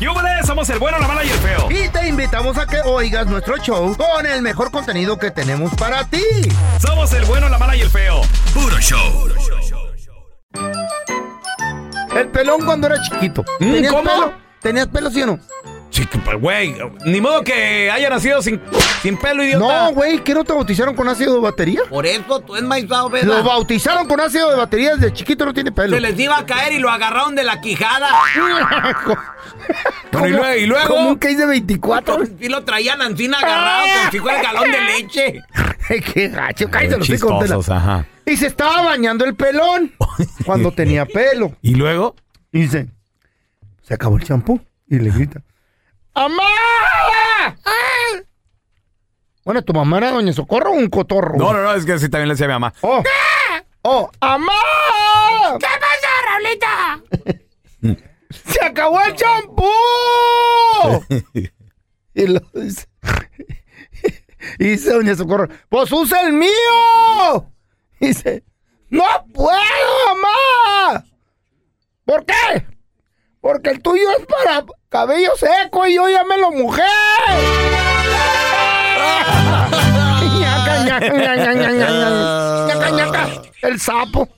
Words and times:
¡Yúbales! 0.00 0.46
Somos 0.46 0.68
el 0.70 0.78
bueno, 0.78 0.98
la 0.98 1.06
mala 1.06 1.24
y 1.24 1.28
el 1.30 1.38
feo. 1.38 1.68
Y 1.70 1.88
te 1.90 2.08
invitamos 2.08 2.56
a 2.56 2.66
que 2.66 2.80
oigas 2.80 3.26
nuestro 3.26 3.58
show 3.58 3.94
con 3.96 4.26
el 4.26 4.42
mejor 4.42 4.70
contenido 4.70 5.18
que 5.18 5.30
tenemos 5.30 5.74
para 5.74 6.04
ti. 6.04 6.22
Somos 6.78 7.12
el 7.12 7.24
bueno, 7.26 7.48
la 7.48 7.58
mala 7.58 7.76
y 7.76 7.82
el 7.82 7.90
feo. 7.90 8.22
Puro 8.54 8.78
show. 8.78 9.28
El 12.16 12.28
pelón 12.28 12.64
cuando 12.64 12.86
era 12.86 13.00
chiquito. 13.02 13.42
Mm, 13.60 13.72
¿Tenías 13.72 13.92
¿cómo? 13.92 14.10
pelo? 14.10 14.32
¿Tenías 14.60 14.86
pelo, 14.88 15.10
sí 15.10 15.22
o 15.22 15.26
no? 15.26 15.40
Sí, 15.90 16.06
que, 16.06 16.18
pues, 16.18 16.40
güey. 16.40 16.76
Ni 17.04 17.20
modo 17.20 17.42
que 17.42 17.90
haya 17.90 18.08
nacido 18.10 18.40
sin, 18.42 18.60
sin 19.02 19.16
pelo, 19.16 19.42
idiota. 19.42 19.58
No, 19.86 19.92
güey, 19.92 20.22
¿qué 20.22 20.32
no 20.34 20.44
te 20.44 20.52
bautizaron 20.52 20.94
con 20.94 21.08
ácido 21.08 21.34
de 21.34 21.40
batería? 21.40 21.80
Por 21.88 22.06
eso 22.06 22.40
tú 22.40 22.54
enmaizado, 22.56 23.08
Lo 23.08 23.10
¿verdad? 23.10 23.42
bautizaron 23.42 24.06
con 24.06 24.20
ácido 24.20 24.50
de 24.50 24.56
batería 24.56 24.94
desde 24.94 25.12
chiquito, 25.12 25.44
no 25.44 25.52
tiene 25.52 25.72
pelo. 25.72 25.96
Se 25.96 26.00
les 26.00 26.18
iba 26.18 26.38
a 26.38 26.46
caer 26.46 26.72
y 26.74 26.78
lo 26.78 26.88
agarraron 26.90 27.34
de 27.34 27.42
la 27.42 27.60
quijada. 27.60 28.08
Bueno, 30.12 30.26
y 30.28 30.30
luego, 30.30 30.56
y 30.56 30.66
luego- 30.66 30.88
Como 30.94 31.08
un 31.10 31.16
case 31.16 31.36
de 31.36 31.46
24. 31.46 32.18
Y 32.40 32.48
lo 32.48 32.64
traían 32.64 33.00
encina 33.02 33.38
agarrado 33.38 33.86
como 33.98 34.10
si 34.12 34.18
fuera 34.18 34.38
el 34.40 34.44
galón 34.46 34.70
de 34.70 34.80
leche. 34.80 35.40
Qué 36.14 36.28
gacho, 36.28 36.70
cállate 36.70 36.98
los 36.98 37.08
Tela. 37.08 37.76
ajá. 37.76 38.06
Y 38.26 38.36
se 38.36 38.46
estaba 38.46 38.82
bañando 38.82 39.24
el 39.24 39.34
pelón 39.34 39.92
cuando 40.44 40.70
tenía 40.72 41.04
pelo. 41.04 41.56
¿Y 41.62 41.74
luego? 41.74 42.14
Y 42.52 42.60
dice, 42.62 42.86
se 43.82 43.94
acabó 43.94 44.16
el 44.18 44.24
champú. 44.24 44.60
Y 44.88 44.98
le 44.98 45.10
grita, 45.10 45.40
¡Amá! 46.20 46.42
¡Ay! 47.64 48.22
Bueno, 49.42 49.62
¿tu 49.62 49.72
mamá 49.72 49.96
era 49.96 50.10
Doña 50.10 50.34
Socorro 50.34 50.72
o 50.72 50.74
un 50.74 50.90
cotorro? 50.90 51.38
No, 51.38 51.54
no, 51.54 51.62
no, 51.62 51.72
es 51.72 51.86
que 51.86 51.98
sí 51.98 52.10
también 52.10 52.28
le 52.28 52.34
decía 52.34 52.44
a 52.44 52.48
mi 52.48 52.52
mamá. 52.52 52.74
¡Oh! 52.82 53.02
¡Oh! 53.80 54.10
¡Amá! 54.20 54.52
¿Qué 55.58 55.66
pasa, 55.80 56.08
Raulita? 56.28 57.00
¡Se 58.52 58.62
acabó 58.62 59.00
el 59.00 59.14
champú! 59.14 59.64
y 62.14 62.26
lo 62.26 62.40
dice, 62.52 62.86
y 64.58 64.64
dice 64.64 64.92
Doña 64.92 65.14
Socorro, 65.14 65.48
¡pues 65.70 65.90
usa 65.90 66.20
el 66.20 66.34
mío! 66.34 67.50
Y 67.98 68.08
dice, 68.08 68.44
¡no 68.90 69.06
puedo, 69.32 70.16
mamá! 70.16 71.02
¿Por 72.04 72.26
qué? 72.26 72.66
Porque 73.40 73.70
el 73.70 73.80
tuyo 73.80 74.02
es 74.18 74.26
para 74.26 74.64
cabello 74.90 75.32
seco 75.36 75.86
y 75.86 75.94
yo 75.94 76.08
ya 76.08 76.24
me 76.24 76.36
lo. 76.36 76.50
Ñaca, 80.38 80.84
ñaca. 80.84 81.54
Ñaca, 82.66 82.90
ñaca, 82.90 83.42
El 83.62 83.80
sapo. 83.80 84.28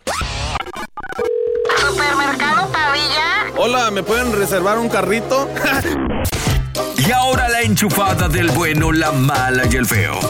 ¿Supermercado 1.79 2.69
Pavilla? 2.71 3.53
Hola, 3.57 3.91
¿me 3.91 4.05
pueden 4.05 4.33
reservar 4.33 4.79
un 4.79 4.89
carrito? 4.89 5.49
Y 6.97 7.11
ahora 7.11 7.49
la 7.49 7.63
enchufada 7.63 8.29
del 8.29 8.51
bueno, 8.51 8.93
la 8.93 9.11
mala 9.11 9.65
y 9.69 9.75
el 9.75 9.87
feo. 9.87 10.21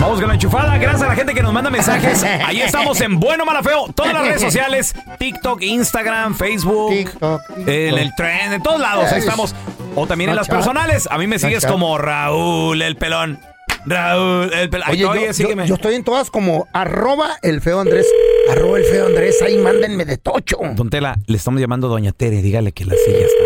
Vamos 0.00 0.18
con 0.18 0.28
la 0.28 0.34
enchufada. 0.34 0.78
Gracias 0.78 1.02
a 1.02 1.08
la 1.08 1.14
gente 1.14 1.34
que 1.34 1.42
nos 1.42 1.52
manda 1.52 1.68
mensajes. 1.68 2.22
Ahí 2.46 2.62
estamos 2.62 2.98
en 3.02 3.20
Bueno, 3.20 3.44
Mala, 3.44 3.62
Feo. 3.62 3.86
Todas 3.94 4.14
las 4.14 4.26
redes 4.26 4.40
sociales: 4.40 4.94
TikTok, 5.18 5.60
Instagram, 5.62 6.34
Facebook, 6.34 6.90
TikTok, 6.90 7.42
en 7.66 7.98
el 7.98 8.14
tren, 8.14 8.54
en 8.54 8.62
todos 8.62 8.80
lados. 8.80 9.12
Ahí 9.12 9.18
estamos. 9.18 9.54
O 9.94 10.06
también 10.06 10.30
en 10.30 10.36
las 10.36 10.48
personales. 10.48 11.06
A 11.10 11.18
mí 11.18 11.26
me 11.26 11.38
sigues 11.38 11.66
como 11.66 11.98
Raúl 11.98 12.80
el 12.80 12.96
pelón. 12.96 13.38
Raúl 13.84 14.50
el 14.54 14.70
pelón. 14.70 14.88
Oye, 14.90 15.00
yo, 15.26 15.32
sígueme. 15.34 15.66
yo 15.66 15.74
estoy 15.74 15.94
en 15.96 16.04
todas 16.04 16.30
como 16.30 16.66
arroba 16.72 17.36
el 17.42 17.60
feo 17.60 17.80
Andrés. 17.80 18.06
Arroba 18.50 18.78
el 18.78 18.84
feo 18.84 19.06
Andrés. 19.06 19.42
Ahí 19.42 19.58
mándenme 19.58 20.06
de 20.06 20.16
tocho. 20.16 20.58
Don 20.76 20.88
Tela, 20.88 21.18
le 21.26 21.36
estamos 21.36 21.60
llamando 21.60 21.88
a 21.88 21.90
Doña 21.90 22.12
Tere. 22.12 22.40
Dígale 22.40 22.72
que 22.72 22.86
la 22.86 22.94
silla 23.04 23.18
está. 23.18 23.44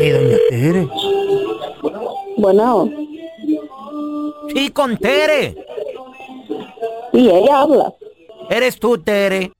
Hey, 0.00 0.10
doña 0.10 0.36
Tere. 0.50 0.88
Bueno, 2.36 2.90
Sí, 4.52 4.70
con 4.70 4.96
Tere. 4.98 5.54
Sí, 7.14 7.30
ella 7.30 7.60
habla. 7.60 7.92
¿Eres 8.50 8.78
tú, 8.78 8.98
Tere? 8.98 9.52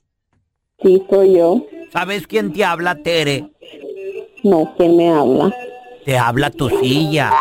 Sí, 0.83 1.03
soy 1.09 1.35
yo. 1.35 1.65
¿Sabes 1.93 2.27
quién 2.27 2.53
te 2.53 2.65
habla, 2.65 2.97
Tere? 2.97 3.49
No, 4.43 4.75
¿quién 4.77 4.97
me 4.97 5.11
habla? 5.11 5.55
Te 6.05 6.19
habla 6.19 6.51
tu 6.51 6.69
silla. 6.69 7.33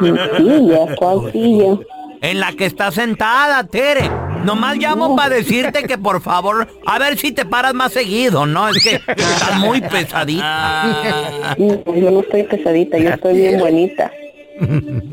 Mi 0.00 0.10
silla, 0.36 0.94
¿cuál 0.96 1.32
silla? 1.32 1.78
En 2.20 2.40
la 2.40 2.52
que 2.52 2.66
está 2.66 2.90
sentada, 2.90 3.64
Tere. 3.64 4.10
Nomás 4.44 4.76
llamo 4.76 5.16
para 5.16 5.36
decirte 5.36 5.84
que 5.84 5.96
por 5.98 6.20
favor, 6.20 6.68
a 6.84 6.98
ver 6.98 7.16
si 7.16 7.32
te 7.32 7.44
paras 7.46 7.74
más 7.74 7.92
seguido, 7.92 8.44
¿no? 8.44 8.68
Es 8.68 8.82
que 8.82 8.96
estás 8.96 9.58
muy 9.60 9.80
pesadita. 9.90 11.54
No, 11.58 11.94
yo 11.94 12.10
no 12.10 12.20
estoy 12.20 12.42
pesadita, 12.42 12.98
yo 12.98 13.10
estoy 13.10 13.36
bien 13.36 13.60
bonita. 13.60 14.10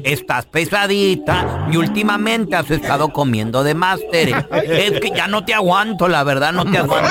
Estás 0.03 0.45
pesadita 0.45 1.67
y 1.71 1.77
últimamente 1.77 2.55
has 2.55 2.69
estado 2.71 3.09
comiendo 3.09 3.63
de 3.63 3.73
más, 3.73 3.99
Tere. 4.11 4.33
Es 4.69 4.99
que 4.99 5.11
ya 5.11 5.27
no 5.27 5.43
te 5.45 5.53
aguanto, 5.53 6.07
la 6.07 6.23
verdad, 6.23 6.53
no 6.53 6.69
te 6.69 6.77
aguanto. 6.77 7.09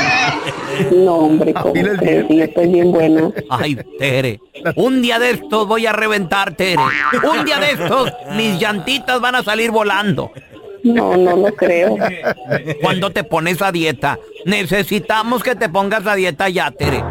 No, 0.95 1.15
hombre, 1.17 1.53
¿cómo 1.63 1.73
crees? 1.73 2.27
Sí, 2.29 2.37
yo 2.37 2.45
estoy 2.45 2.69
bien 2.69 2.93
buena. 2.93 3.31
Ay, 3.51 3.77
Tere. 3.99 4.41
Un 4.77 5.03
día 5.03 5.19
de 5.19 5.31
estos 5.31 5.67
voy 5.67 5.87
a 5.87 5.93
reventar, 5.93 6.55
Tere. 6.55 6.83
Un 7.23 7.45
día 7.45 7.59
de 7.59 7.73
estos 7.73 8.13
mis 8.37 8.61
llantitas 8.61 9.21
van 9.21 9.35
a 9.35 9.43
salir 9.43 9.71
volando. 9.71 10.31
No, 10.85 11.17
no 11.17 11.37
lo 11.37 11.55
creo. 11.55 11.97
Cuando 12.81 13.11
te 13.11 13.25
pones 13.25 13.61
a 13.63 13.73
dieta, 13.73 14.19
necesitamos 14.45 15.43
que 15.43 15.57
te 15.57 15.69
pongas 15.69 16.07
a 16.07 16.15
dieta 16.15 16.49
ya, 16.49 16.71
Tere. 16.71 17.03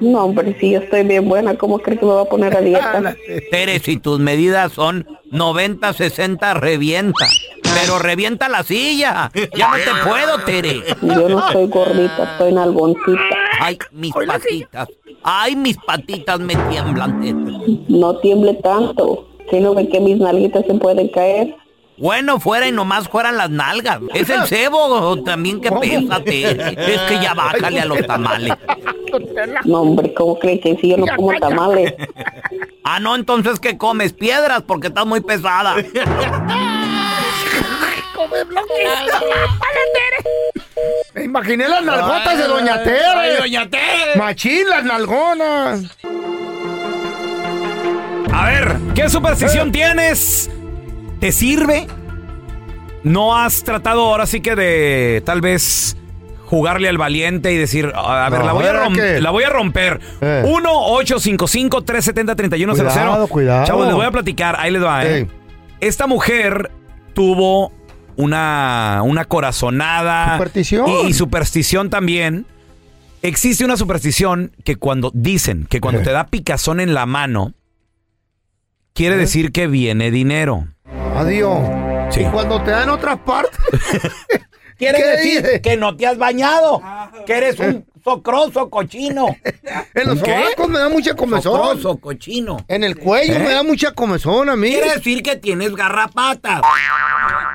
No, 0.00 0.24
hombre, 0.24 0.56
sí, 0.60 0.70
yo 0.70 0.80
estoy 0.80 1.02
bien 1.04 1.28
buena. 1.28 1.56
¿Cómo 1.56 1.78
crees 1.78 2.00
que 2.00 2.06
me 2.06 2.12
va 2.12 2.22
a 2.22 2.24
poner 2.26 2.56
a 2.56 2.60
dieta? 2.60 3.14
Tere, 3.50 3.78
si 3.78 3.96
tus 3.98 4.18
medidas 4.18 4.72
son 4.72 5.06
90, 5.30 5.92
60, 5.92 6.54
revienta. 6.54 7.26
Pero 7.62 7.98
revienta 7.98 8.48
la 8.48 8.62
silla. 8.62 9.30
Ya 9.56 9.70
no 9.70 9.76
te 9.76 10.08
puedo, 10.08 10.38
Tere. 10.44 10.82
Yo 11.02 11.28
no 11.28 11.46
estoy 11.46 11.66
gordita, 11.68 12.32
estoy 12.32 12.52
nalgoncita. 12.52 13.36
Ay, 13.60 13.78
mis 13.92 14.12
patitas. 14.12 14.88
Ay, 15.22 15.56
mis 15.56 15.76
patitas 15.76 16.40
me 16.40 16.54
tiemblan, 16.70 17.20
Tere. 17.20 17.84
No 17.88 18.16
tiemble 18.18 18.54
tanto. 18.54 19.28
Si 19.50 19.60
no 19.60 19.74
ve 19.74 19.88
que 19.88 20.00
mis 20.00 20.18
nalguitas 20.18 20.64
se 20.66 20.74
pueden 20.74 21.08
caer. 21.08 21.54
Bueno, 21.98 22.38
fuera 22.38 22.68
y 22.68 22.72
nomás 22.72 23.08
fueran 23.08 23.36
las 23.36 23.50
nalgas. 23.50 24.00
Es 24.14 24.30
el 24.30 24.46
cebo 24.46 25.22
también 25.24 25.60
que 25.60 25.70
pesa, 25.72 26.22
Tere. 26.22 26.76
Es 26.94 27.00
que 27.02 27.20
ya 27.20 27.34
bájale 27.34 27.80
a 27.80 27.84
los 27.84 28.06
tamales. 28.06 28.52
No, 29.64 29.82
hombre, 29.82 30.14
¿cómo 30.14 30.38
crees 30.38 30.60
que 30.60 30.76
si 30.76 30.90
yo 30.90 30.98
no 30.98 31.06
como 31.16 31.32
tamales? 31.38 31.94
Ah, 32.84 33.00
no, 33.00 33.14
entonces 33.14 33.58
¿qué 33.58 33.76
comes? 33.76 34.12
Piedras 34.12 34.62
porque 34.62 34.88
estás 34.88 35.06
muy 35.06 35.20
pesada. 35.20 35.76
Me 41.14 41.24
imaginé 41.24 41.68
las 41.68 41.82
nalgotas 41.82 42.38
de 42.38 42.44
Doña 42.44 42.74
Ay, 42.74 42.84
Tere. 42.84 43.36
Doña 43.38 43.70
Tere. 43.70 44.16
Machín, 44.16 44.68
las 44.68 44.84
nalgonas. 44.84 45.96
A 48.32 48.44
ver, 48.46 48.76
¿qué 48.94 49.08
superstición 49.08 49.72
tienes? 49.72 50.50
¿Te 51.20 51.32
sirve? 51.32 51.86
¿No 53.02 53.36
has 53.36 53.64
tratado 53.64 54.02
ahora 54.02 54.26
sí 54.26 54.40
que 54.40 54.54
de 54.56 55.22
tal 55.24 55.40
vez 55.40 55.96
jugarle 56.46 56.88
al 56.88 56.98
valiente 56.98 57.52
y 57.52 57.56
decir, 57.56 57.92
a 57.94 58.28
ver, 58.30 58.40
No, 58.40 58.46
la, 58.46 58.52
voy 58.52 58.64
a 58.64 58.68
¿ahora 58.68 58.86
rom- 58.88 58.94
qué? 58.94 59.20
la 59.20 59.30
voy 59.30 59.44
a 59.44 59.50
romper. 59.50 60.00
Eh. 60.20 60.42
1-855-370-3100. 60.46 62.74
Cuidado, 62.74 63.28
cuidado. 63.28 63.66
Chavos, 63.66 63.86
les 63.86 63.94
voy 63.94 64.06
a 64.06 64.10
platicar. 64.10 64.56
Ahí 64.58 64.70
les 64.72 64.82
va, 64.82 65.04
¿eh? 65.06 65.28
Esta 65.80 66.06
mujer 66.06 66.70
tuvo 67.14 67.72
una, 68.16 69.00
una 69.04 69.24
corazonada. 69.26 70.32
Superstición. 70.34 70.86
Y, 70.88 71.08
y 71.08 71.12
superstición 71.14 71.90
también. 71.90 72.46
Existe 73.22 73.64
una 73.64 73.76
superstición 73.76 74.52
que 74.64 74.76
cuando 74.76 75.10
dicen 75.12 75.66
que 75.68 75.80
cuando 75.80 76.00
Eh. 76.00 76.04
te 76.04 76.12
da 76.12 76.26
picazón 76.28 76.80
en 76.80 76.94
la 76.94 77.04
mano, 77.06 77.52
quiere 78.94 79.16
Eh. 79.16 79.18
decir 79.18 79.52
que 79.52 79.66
viene 79.66 80.10
dinero. 80.10 80.66
Adiós. 81.18 81.58
Sí. 82.14 82.20
Y 82.22 82.24
cuando 82.26 82.62
te 82.62 82.70
dan 82.70 82.88
otras 82.90 83.18
partes. 83.20 83.58
Quiere 84.78 84.98
¿Qué 84.98 85.04
decir 85.08 85.42
dice? 85.42 85.60
que 85.60 85.76
no 85.76 85.96
te 85.96 86.06
has 86.06 86.16
bañado, 86.18 86.80
que 87.26 87.32
eres 87.36 87.58
un 87.58 87.84
socroso 88.04 88.70
cochino. 88.70 89.26
En 89.92 90.06
los 90.06 90.20
sobacos 90.20 90.68
me 90.68 90.78
da 90.78 90.88
mucha 90.88 91.14
comezón. 91.14 91.42
Socroso 91.52 91.96
cochino. 91.98 92.58
En 92.68 92.84
el 92.84 92.96
cuello 92.96 93.34
¿Eh? 93.34 93.38
me 93.40 93.50
da 93.54 93.64
mucha 93.64 93.90
comezón 93.92 94.48
a 94.48 94.54
mí. 94.54 94.68
Quiere 94.70 94.94
decir 94.94 95.24
que 95.24 95.34
tienes 95.34 95.74
garrapatas. 95.74 96.62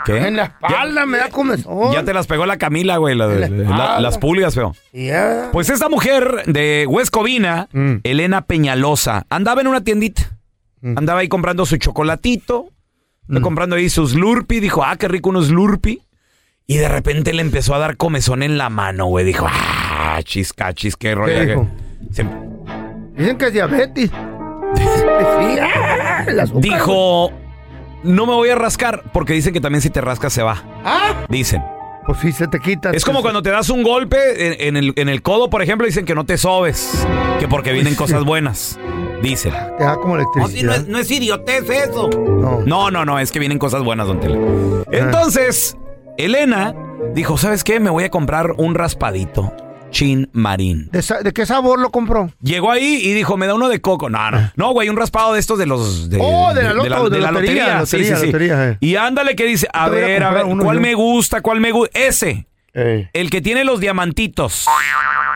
¿Qué? 0.04 0.18
En 0.18 0.36
la 0.36 0.44
espalda 0.44 1.06
me 1.06 1.18
da 1.18 1.30
comezón. 1.30 1.94
Ya 1.94 2.04
te 2.04 2.14
las 2.14 2.28
pegó 2.28 2.46
la 2.46 2.58
Camila, 2.58 2.98
güey, 2.98 3.16
la- 3.16 3.32
En 3.46 3.70
la 3.70 4.02
las 4.02 4.18
pulgas, 4.18 4.54
feo. 4.54 4.76
Pues 5.54 5.70
esta 5.70 5.88
mujer 5.88 6.44
de 6.48 6.86
Huescovina, 6.90 7.70
Mm. 7.72 7.96
Elena 8.04 8.42
Peñalosa, 8.42 9.26
andaba 9.30 9.62
en 9.62 9.68
una 9.68 9.82
tiendita. 9.82 10.24
Mm. 10.82 10.98
Andaba 10.98 11.22
ahí 11.22 11.30
comprando 11.30 11.66
su 11.66 11.78
chocolatito, 11.78 12.68
estaba 13.24 13.42
comprando 13.42 13.76
ahí 13.76 13.90
sus 13.90 14.12
Slurpee. 14.12 14.60
Dijo, 14.62 14.84
ah, 14.84 14.96
qué 14.98 15.08
rico 15.08 15.30
unos 15.30 15.48
Slurpee. 15.48 16.00
Y 16.68 16.78
de 16.78 16.88
repente 16.88 17.34
le 17.34 17.42
empezó 17.42 17.76
a 17.76 17.80
dar 17.80 17.98
comezón 17.98 18.42
en 18.44 18.58
la 18.58 18.70
mano, 18.70 19.06
güey. 19.08 19.26
Dijo, 19.26 19.46
ah, 19.50 20.20
chiscachis, 20.24 20.96
qué 20.96 21.14
rollo. 21.16 21.34
¿Qué 21.34 21.46
dijo? 21.46 21.68
Se- 22.12 22.26
Dicen 23.18 23.38
que 23.38 23.46
es 23.48 23.54
diabetes. 23.54 24.10
sí, 24.76 25.58
ah, 25.62 26.26
azúcar. 26.42 26.62
dijo, 26.62 27.32
no 28.04 28.26
me 28.26 28.34
voy 28.34 28.50
a 28.50 28.56
rascar, 28.56 29.04
porque 29.14 29.34
dicen 29.34 29.54
que 29.54 29.62
también 29.62 29.82
si 29.82 29.90
te 29.90 30.02
rascas 30.02 30.34
se 30.34 30.42
va. 30.44 30.64
Ah, 30.84 31.26
Dicen. 31.30 31.62
Pues 32.06 32.20
sí, 32.20 32.32
se 32.32 32.48
te 32.48 32.60
quita. 32.60 32.92
Es 32.92 33.06
como 33.06 33.22
cuando 33.22 33.42
te 33.42 33.50
das 33.50 33.70
un 33.70 33.84
golpe 33.84 34.48
en, 34.48 34.56
en 34.60 34.78
el, 34.78 34.94
en 34.96 35.10
el 35.10 35.22
codo, 35.22 35.50
por 35.50 35.62
ejemplo, 35.62 35.86
dicen 35.88 36.06
que 36.06 36.16
no 36.16 36.26
te 36.26 36.38
sobes, 36.38 37.06
que 37.40 37.48
porque 37.48 37.72
vienen 37.74 37.96
cosas 37.96 38.24
buenas. 38.24 38.80
Dicen. 39.22 39.54
Te 39.78 39.84
da 39.86 39.96
como 39.96 40.18
No, 40.18 40.24
no, 40.24 40.30
electricidad. 40.38 40.76
es, 40.76 40.88
no 40.88 40.98
es 41.00 41.10
idiotez 41.10 41.70
eso. 41.70 42.10
No. 42.10 42.62
No, 42.66 42.92
no, 42.92 43.06
no, 43.06 43.20
es 43.20 43.32
que 43.32 43.40
vienen 43.40 43.58
cosas 43.58 43.82
buenas, 43.84 44.08
don 44.08 44.20
Tele. 44.20 44.38
Entonces, 44.92 45.78
Elena 46.18 46.76
dijo, 47.14 47.38
¿sabes 47.38 47.64
qué? 47.64 47.80
Me 47.80 47.90
voy 47.90 48.04
a 48.04 48.10
comprar 48.10 48.52
un 48.58 48.76
raspadito. 48.76 49.54
Chin 49.94 50.30
Marín. 50.34 50.90
¿De, 50.92 51.02
sa- 51.02 51.22
de 51.22 51.32
qué 51.32 51.46
sabor 51.46 51.80
lo 51.80 51.90
compró? 51.92 52.30
Llegó 52.42 52.72
ahí 52.72 53.00
y 53.02 53.14
dijo, 53.14 53.38
me 53.38 53.48
da 53.48 53.54
uno 53.54 53.70
de 53.70 53.80
coco. 53.80 54.10
No, 54.10 54.30
no. 54.32 54.52
No, 54.56 54.72
güey, 54.74 54.90
un 54.90 54.98
raspado 54.98 55.34
de 55.34 55.40
estos 55.40 55.58
de 55.58 55.66
los... 55.66 56.10
De, 56.10 56.18
Oh, 56.22 56.54
de 56.54 56.64
la 56.64 56.74
loto, 56.74 57.10
de 57.10 57.20
lotería, 57.20 57.86
Sí, 57.86 57.98
lotería, 57.98 58.16
sí, 58.18 58.22
sí. 58.22 58.26
lotería, 58.26 58.70
eh. 58.72 58.78
Y 58.82 58.96
ándale 58.98 59.36
que 59.36 59.46
dice, 59.46 59.68
a 59.72 59.86
Te 59.86 59.92
voy 59.92 60.00
a 60.04 60.06
ver, 60.06 60.24
a 60.24 60.26
comprar 60.28 60.44
ver, 60.46 60.54
uno 60.54 60.64
¿cuál 60.64 60.78
yo. 60.78 60.82
me 60.82 60.94
gusta? 60.96 61.42
¿Cuál 61.42 61.60
me 61.62 61.72
gusta? 61.72 61.98
Ese. 62.00 62.48
El 62.74 63.30
que 63.30 63.40
tiene 63.42 63.64
los 63.64 63.80
diamantitos. 63.80 64.66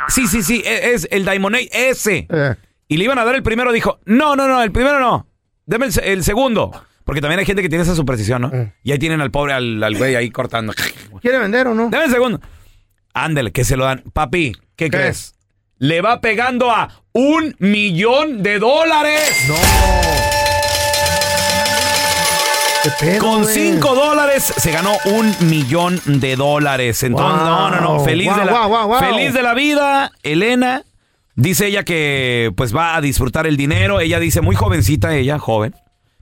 Sí, 0.09 0.27
sí, 0.27 0.42
sí, 0.42 0.63
e- 0.65 0.94
es 0.94 1.07
el 1.12 1.24
Diamond 1.24 1.56
Age, 1.56 1.69
ese. 1.89 2.27
Eh. 2.30 2.56
Y 2.88 2.98
le 2.98 3.04
iban 3.04 3.19
a 3.19 3.25
dar 3.25 3.36
el 3.36 3.44
primero, 3.44 3.71
dijo, 3.71 4.00
no, 4.06 4.36
no, 4.36 4.48
no, 4.48 4.62
el 4.63 4.71
primero 4.71 5.00
no. 5.00 5.27
Deme 5.65 5.86
el, 5.86 5.92
se- 5.94 6.12
el 6.13 6.24
segundo. 6.24 6.71
Porque 7.04 7.21
también 7.21 7.39
hay 7.39 7.45
gente 7.45 7.62
que 7.62 7.69
tiene 7.69 7.83
esa 7.83 7.95
superstición, 7.95 8.42
¿no? 8.42 8.51
Eh. 8.54 8.74
Y 8.83 8.92
ahí 8.92 8.98
tienen 9.00 9.21
al 9.21 9.30
pobre, 9.31 9.54
al, 9.54 9.83
al 9.83 9.95
güey 9.95 10.15
ahí 10.15 10.30
cortando. 10.31 10.74
¿Quiere 11.21 11.38
vender 11.38 11.68
o 11.68 11.74
no? 11.75 11.89
Deme 11.89 12.06
el 12.06 12.12
segundo. 12.12 12.42
Ándale, 13.24 13.52
que 13.52 13.64
se 13.64 13.75
lo 13.78 13.86
dan. 13.86 14.04
Papi, 14.14 14.54
¿qué, 14.75 14.86
¿Qué? 14.86 14.90
crees? 14.90 15.34
Le 15.80 16.02
va 16.02 16.22
pegando 16.22 16.72
a 16.72 16.90
un 17.14 17.56
millón 17.60 18.44
de 18.44 18.60
dólares. 18.60 19.46
No. 19.48 19.56
¿Qué 22.84 22.90
pedo, 23.00 23.19
Con 23.19 23.46
cinco 23.46 23.96
dólares 23.96 24.54
se 24.56 24.72
ganó 24.72 24.94
un 25.06 25.36
millón 25.50 26.00
de 26.06 26.36
dólares. 26.36 27.04
Entonces, 27.04 27.42
no, 27.44 27.69
no, 27.69 27.81
no. 27.81 27.96
Wow, 27.96 28.06
Feliz, 28.06 28.36
de 28.36 28.46
la, 28.46 28.66
wow, 28.66 29.00
feliz 29.00 29.34
de 29.34 29.42
la 29.42 29.54
vida, 29.54 30.12
Elena. 30.24 30.84
Dice 31.36 31.68
ella 31.68 31.84
que 31.84 32.52
pues 32.56 32.75
va 32.75 32.96
a 32.96 33.02
disfrutar 33.02 33.46
el 33.46 33.58
dinero. 33.58 34.00
Ella 34.00 34.19
dice, 34.19 34.42
muy 34.42 34.56
jovencita 34.56 35.16
ella, 35.16 35.38
joven. 35.38 35.75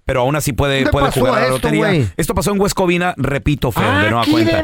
Pero 0.05 0.21
aún 0.21 0.35
así 0.35 0.53
puede, 0.53 0.83
¿Dónde 0.83 0.91
puede 0.91 1.11
jugar 1.11 1.35
a 1.35 1.39
la 1.39 1.55
esto, 1.55 1.69
lotería. 1.69 2.13
Esto 2.17 2.35
pasó 2.35 2.51
en 2.51 2.59
Huescovina, 2.59 3.13
repito, 3.17 3.71
feo, 3.71 3.91
de 3.99 4.11
nueva 4.11 4.25
cuenta. 4.29 4.57
de 4.57 4.63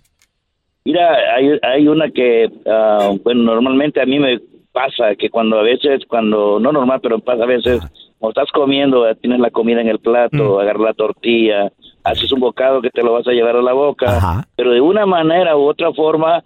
Mira, 0.85 1.09
hay, 1.37 1.59
hay 1.63 1.87
una 1.89 2.11
que, 2.11 2.51
ah, 2.67 3.13
bueno, 3.23 3.43
normalmente 3.45 4.01
a 4.01 4.07
mí 4.07 4.19
me 4.19 4.41
pasa 4.73 5.15
que 5.17 5.31
cuando 5.31 5.59
a 5.59 5.63
veces, 5.63 6.03
cuando, 6.09 6.59
no 6.59 6.73
normal, 6.73 7.01
pero 7.01 7.21
pasa 7.21 7.45
a 7.45 7.47
veces, 7.47 7.81
cuando 8.19 8.41
estás 8.41 8.51
comiendo, 8.53 9.09
eh, 9.09 9.15
tienes 9.15 9.39
la 9.39 9.51
comida 9.51 9.81
en 9.81 9.89
el 9.89 10.01
plato, 10.01 10.57
Mm. 10.57 10.61
agarras 10.61 10.83
la 10.83 10.95
tortilla, 10.95 11.71
haces 12.03 12.33
un 12.33 12.41
bocado 12.41 12.83
que 12.83 12.91
te 12.91 13.03
lo 13.03 13.13
vas 13.13 13.29
a 13.29 13.33
llevar 13.33 13.57
a 13.57 13.63
la 13.63 13.73
boca, 13.73 14.17
Ajá. 14.17 14.49
pero 14.57 14.73
de 14.73 14.81
una 14.81 15.07
manera 15.07 15.57
u 15.57 15.63
otra 15.69 15.93
forma, 15.93 16.43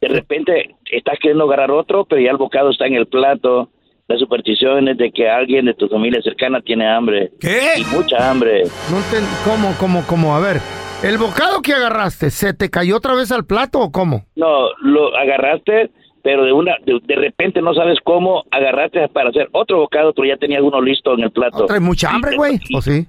de 0.00 0.08
repente 0.08 0.74
estás 0.90 1.18
queriendo 1.20 1.44
agarrar 1.44 1.70
otro, 1.70 2.04
pero 2.04 2.20
ya 2.20 2.30
el 2.32 2.36
bocado 2.36 2.70
está 2.70 2.86
en 2.86 2.94
el 2.94 3.06
plato. 3.06 3.68
La 4.08 4.16
superstición 4.16 4.88
es 4.88 4.96
de 4.96 5.12
que 5.12 5.28
alguien 5.28 5.66
de 5.66 5.74
tu 5.74 5.86
familia 5.86 6.22
cercana 6.22 6.62
tiene 6.62 6.88
hambre. 6.88 7.30
¿Qué? 7.38 7.74
Y 7.76 7.84
mucha 7.94 8.30
hambre. 8.30 8.62
No 8.64 8.96
¿Cómo, 9.44 9.74
cómo, 9.78 10.02
cómo? 10.06 10.34
A 10.34 10.40
ver, 10.40 10.60
¿el 11.02 11.18
bocado 11.18 11.60
que 11.60 11.74
agarraste 11.74 12.30
se 12.30 12.54
te 12.54 12.70
cayó 12.70 12.96
otra 12.96 13.14
vez 13.14 13.30
al 13.32 13.44
plato 13.44 13.80
o 13.80 13.92
cómo? 13.92 14.24
No, 14.34 14.70
lo 14.82 15.14
agarraste, 15.14 15.90
pero 16.22 16.44
de 16.44 16.54
una 16.54 16.76
de, 16.86 16.98
de 17.06 17.16
repente 17.16 17.60
no 17.60 17.74
sabes 17.74 17.98
cómo 18.02 18.44
agarraste 18.50 19.06
para 19.08 19.28
hacer 19.28 19.50
otro 19.52 19.80
bocado, 19.80 20.14
pero 20.14 20.26
ya 20.26 20.38
tenías 20.38 20.62
uno 20.62 20.80
listo 20.80 21.12
en 21.12 21.24
el 21.24 21.30
plato. 21.30 21.66
¿Traes 21.66 21.82
mucha 21.82 22.08
hambre, 22.08 22.34
güey? 22.34 22.58
¿O 22.74 22.80
sí? 22.80 23.06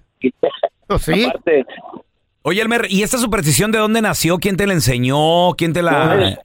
¿O 0.89 1.00
sí? 1.00 1.23
Aparte, 1.23 1.65
Oye, 2.41 2.62
Elmer, 2.62 2.88
¿y 2.89 3.03
esta 3.03 3.17
superstición 3.17 3.71
de 3.71 3.79
dónde 3.79 4.01
nació? 4.01 4.38
¿Quién 4.38 4.57
te 4.57 4.67
la 4.67 4.73
enseñó? 4.73 5.53
¿Quién 5.57 5.71
te 5.71 5.81
la...? 5.81 6.39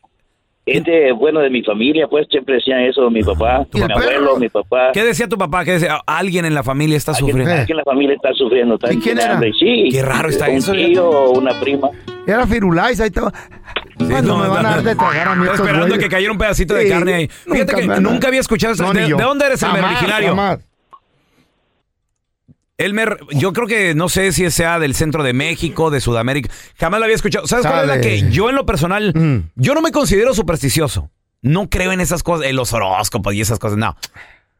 Pues, 0.64 0.76
gente, 0.76 1.12
bueno, 1.12 1.40
de 1.40 1.50
mi 1.50 1.62
familia, 1.62 2.06
pues 2.08 2.26
siempre 2.30 2.54
decían 2.54 2.80
eso, 2.80 3.10
mi 3.10 3.22
papá, 3.22 3.66
¿Y 3.74 3.78
mi 3.78 3.84
el 3.84 3.92
abuelo, 3.92 4.10
perro? 4.10 4.36
mi 4.38 4.48
papá. 4.48 4.90
¿Qué 4.94 5.04
decía 5.04 5.28
tu 5.28 5.36
papá? 5.36 5.64
¿Qué 5.64 5.72
decía? 5.72 5.98
Alguien 6.06 6.46
en 6.46 6.54
la 6.54 6.62
familia 6.62 6.96
está 6.96 7.12
Alguien, 7.12 7.28
sufriendo. 7.32 7.52
alguien 7.52 7.70
en 7.70 7.76
la 7.76 7.84
familia 7.84 8.14
está 8.16 8.32
sufriendo, 8.32 8.74
está 8.76 8.92
¿Y 8.92 8.98
quién 8.98 9.18
era? 9.18 9.34
hambre. 9.34 9.52
Sí, 9.58 9.88
Qué 9.92 10.00
raro 10.02 10.28
está 10.30 10.48
un 10.48 10.56
eso, 10.56 10.72
tío 10.72 11.06
o 11.08 11.38
una 11.38 11.60
prima. 11.60 11.90
Era 12.26 12.46
Firulais, 12.46 12.98
ahí 13.00 13.08
estaba. 13.08 13.30
¿Cuándo 13.98 14.36
no, 14.36 14.42
me 14.42 14.48
van 14.48 14.62
no, 14.62 14.68
a 14.68 14.72
dar 14.76 14.82
de 14.82 14.94
tragar 14.94 15.28
a 15.28 15.34
mí 15.36 15.46
esperando 15.52 15.86
güeyes? 15.86 15.98
que 16.02 16.08
cayera 16.08 16.32
un 16.32 16.38
pedacito 16.38 16.74
de 16.74 16.84
Sí, 16.84 16.88
carne 16.90 17.14
ahí. 17.14 17.28
Fíjate 17.28 17.72
nunca 17.82 17.94
que 17.96 18.00
nunca 18.00 18.28
había 18.28 18.40
escuchado 18.40 18.72
eso. 18.72 18.82
No, 18.84 18.92
¿De, 18.92 19.02
de 19.02 19.08
dónde 19.10 19.46
eres, 19.46 19.60
Jamás, 19.60 19.84
originario? 19.84 20.28
jamás. 20.30 20.58
Elmer, 22.76 23.18
yo 23.30 23.52
creo 23.52 23.68
que 23.68 23.94
no 23.94 24.08
sé 24.08 24.32
si 24.32 24.50
sea 24.50 24.78
del 24.80 24.94
centro 24.94 25.22
de 25.22 25.32
México, 25.32 25.90
de 25.90 26.00
Sudamérica. 26.00 26.50
Jamás 26.76 26.98
lo 26.98 27.04
había 27.04 27.14
escuchado. 27.14 27.46
¿Sabes 27.46 27.66
cuál 27.66 27.82
es 27.82 27.86
la 27.88 28.00
que 28.00 28.30
yo 28.30 28.48
en 28.50 28.56
lo 28.56 28.66
personal, 28.66 29.12
Mm. 29.14 29.50
yo 29.54 29.74
no 29.74 29.80
me 29.80 29.92
considero 29.92 30.34
supersticioso. 30.34 31.10
No 31.40 31.68
creo 31.70 31.92
en 31.92 32.00
esas 32.00 32.22
cosas, 32.22 32.46
en 32.46 32.56
los 32.56 32.72
horóscopos 32.72 33.32
y 33.34 33.40
esas 33.40 33.58
cosas, 33.58 33.78
no. 33.78 33.96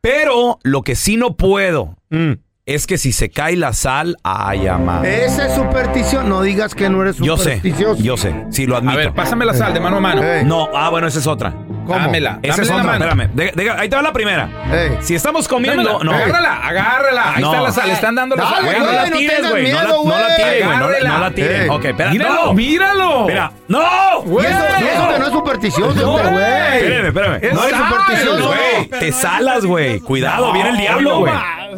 Pero 0.01 0.59
lo 0.63 0.83
que 0.83 0.95
sí 0.97 1.17
no 1.17 1.37
puedo 1.37 1.97
Mm. 2.11 2.33
es 2.67 2.87
que 2.87 2.99
si 2.99 3.11
se 3.13 3.31
cae 3.31 3.57
la 3.57 3.73
sal, 3.73 4.17
ay, 4.23 4.67
amá. 4.69 5.03
Esa 5.07 5.49
es 5.49 5.55
superstición. 5.55 6.29
No 6.29 6.43
digas 6.43 6.75
que 6.75 6.89
no 6.89 7.03
eres 7.03 7.17
Yo 7.17 7.37
sé, 7.37 7.57
supersticioso. 7.57 8.03
yo 8.03 8.17
sé, 8.17 8.35
sí 8.51 8.67
lo 8.67 8.77
admito. 8.77 8.93
A 8.95 8.97
ver, 8.97 9.13
pásame 9.15 9.45
la 9.45 9.55
sal 9.55 9.75
de 9.75 9.81
mano 9.81 9.97
a 9.97 10.01
mano. 10.01 10.23
No, 10.45 10.69
ah, 10.75 10.89
bueno, 10.91 11.09
esa 11.09 11.19
es 11.19 11.27
otra. 11.27 11.55
¿Cómo? 11.85 11.99
Dámela. 11.99 12.39
Esa 12.43 12.63
es 12.63 12.71
otra, 12.71 12.93
espérame. 12.95 13.29
De- 13.35 13.53
de- 13.55 13.71
ahí 13.71 13.89
te 13.89 13.97
va 13.97 14.03
la 14.03 14.13
primera. 14.13 14.49
Ey. 14.73 14.99
Si 15.01 15.15
estamos 15.15 15.47
comiendo, 15.49 15.83
Dámela. 15.99 16.05
no. 16.05 16.13
Agárrala, 16.13 16.67
agárrala. 16.67 17.35
Ahí 17.35 17.43
No. 17.43 17.51
está 17.53 17.63
la 17.63 17.73
sal. 17.73 17.87
Le 17.89 17.95
están 17.95 18.15
dando 18.15 18.37
la 18.37 18.49
sal. 18.49 18.65
Güey, 18.65 18.79
no 18.79 18.85
güey, 18.85 18.97
la 18.97 19.07
no 19.11 19.17
tires, 19.17 19.51
güey. 19.51 19.73
No, 19.73 19.83
no 19.83 19.85
la 20.19 20.25
güey. 20.25 20.37
tires, 20.37 20.67
güey. 20.67 20.79
No, 21.05 21.19
la- 21.19 21.31
tires. 21.31 21.71
Ok, 21.71 21.85
espera. 21.85 22.11
Míralo, 22.11 22.45
no. 22.47 22.53
míralo. 22.55 23.27
Mira, 23.27 23.53
no. 23.69 23.81
Y 24.27 24.45
eso, 24.47 24.65
eso 24.67 25.09
que 25.13 25.19
no 25.19 25.27
es 25.27 25.33
supersticioso, 25.33 26.11
güey. 26.13 26.45
Espérame, 26.45 27.07
espérame. 27.07 27.39
Es 27.43 27.55
No 27.55 27.61
sal, 27.63 27.71
supersticioso. 27.89 28.47
Güey, 28.49 28.89
te 29.01 29.13
salas, 29.13 29.65
güey. 29.65 30.01
Cuidado, 30.01 30.53
viene 30.53 30.71
el 30.71 30.77
diablo, 30.79 31.19
güey. 31.21 31.33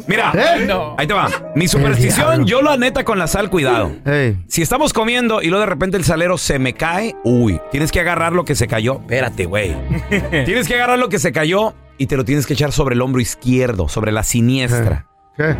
Mira, 0.06 0.32
¿Eh? 0.34 0.68
ahí 0.98 1.06
te 1.06 1.14
va. 1.14 1.28
Mi 1.56 1.66
superstición, 1.66 2.46
yo 2.46 2.62
la 2.62 2.76
neta 2.76 3.04
con 3.04 3.18
la 3.18 3.26
sal, 3.26 3.50
cuidado. 3.50 3.90
Ey. 4.04 4.36
Si 4.48 4.62
estamos 4.62 4.92
comiendo 4.92 5.42
y 5.42 5.48
luego 5.48 5.60
de 5.60 5.66
repente 5.66 5.96
el 5.96 6.04
salero 6.04 6.38
se 6.38 6.58
me 6.58 6.74
cae, 6.74 7.16
uy, 7.24 7.60
tienes 7.72 7.90
que 7.90 8.00
agarrar 8.00 8.32
lo 8.32 8.44
que 8.44 8.54
se 8.54 8.68
cayó. 8.68 9.00
Espérate, 9.00 9.46
güey. 9.46 9.74
tienes 10.44 10.68
que 10.68 10.74
agarrar 10.76 10.98
lo 10.98 11.08
que 11.08 11.18
se 11.18 11.32
cayó 11.32 11.74
y 11.98 12.06
te 12.06 12.16
lo 12.16 12.24
tienes 12.24 12.46
que 12.46 12.52
echar 12.54 12.70
sobre 12.72 12.94
el 12.94 13.02
hombro 13.02 13.20
izquierdo, 13.20 13.88
sobre 13.88 14.12
la 14.12 14.22
siniestra. 14.22 15.06
¿Qué? 15.36 15.56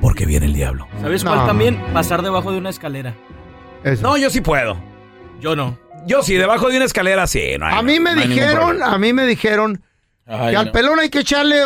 Porque 0.00 0.24
viene 0.26 0.46
el 0.46 0.54
diablo. 0.54 0.88
¿Sabes 1.00 1.22
No. 1.22 1.32
cuál 1.34 1.46
también? 1.46 1.80
Pasar 1.92 2.22
debajo 2.22 2.50
de 2.52 2.58
una 2.58 2.70
escalera. 2.70 3.14
Eso. 3.84 4.02
No, 4.02 4.16
yo 4.16 4.30
sí 4.30 4.40
puedo. 4.40 4.76
Yo 5.40 5.54
no. 5.56 5.78
Yo 6.06 6.22
sí, 6.22 6.34
debajo 6.34 6.68
de 6.70 6.76
una 6.76 6.86
escalera 6.86 7.26
sí. 7.26 7.42
No 7.58 7.66
hay- 7.66 7.74
A 7.78 7.82
mí 7.82 8.00
me 8.00 8.14
no 8.14 8.22
dijeron, 8.22 8.82
a 8.82 8.96
mí 8.98 9.12
me 9.12 9.26
dijeron 9.26 9.82
Ay, 10.26 10.50
que 10.52 10.56
al 10.56 10.70
pelón 10.72 10.98
hay 10.98 11.10
que 11.10 11.20
echarle 11.20 11.62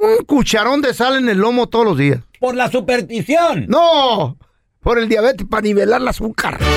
un 0.00 0.24
cucharón 0.24 0.80
de 0.80 0.94
sal 0.94 1.16
en 1.16 1.28
el 1.28 1.38
lomo 1.38 1.68
todos 1.68 1.84
los 1.84 1.98
días. 1.98 2.20
Por 2.38 2.54
la 2.54 2.70
superstición. 2.70 3.66
No, 3.68 4.38
por 4.80 4.98
el 4.98 5.08
diabetes, 5.08 5.46
para 5.48 5.62
nivelar 5.62 6.00
el 6.00 6.08
azúcar. 6.08 6.58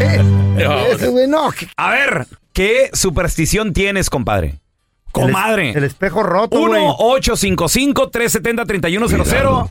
Eh, 0.00 0.22
Ese 0.92 1.08
güey, 1.08 1.26
no. 1.28 1.50
A 1.76 1.90
ver, 1.90 2.26
¿qué 2.52 2.90
superstición 2.92 3.72
tienes, 3.72 4.10
compadre? 4.10 4.60
Comadre. 5.12 5.70
El, 5.70 5.84
espejo 5.84 6.22
roto, 6.22 6.58
güey. 6.58 6.82
1-855-370-3100. 6.82 9.70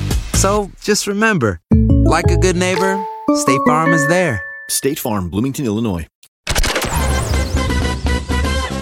So 0.41 0.71
just 0.81 1.05
remember, 1.05 1.61
like 2.03 2.31
a 2.31 2.35
good 2.35 2.55
neighbor, 2.55 2.99
State 3.35 3.61
Farm 3.67 3.93
is 3.93 4.07
there. 4.07 4.43
State 4.69 4.97
Farm, 4.97 5.29
Bloomington, 5.29 5.65
Illinois. 5.65 6.07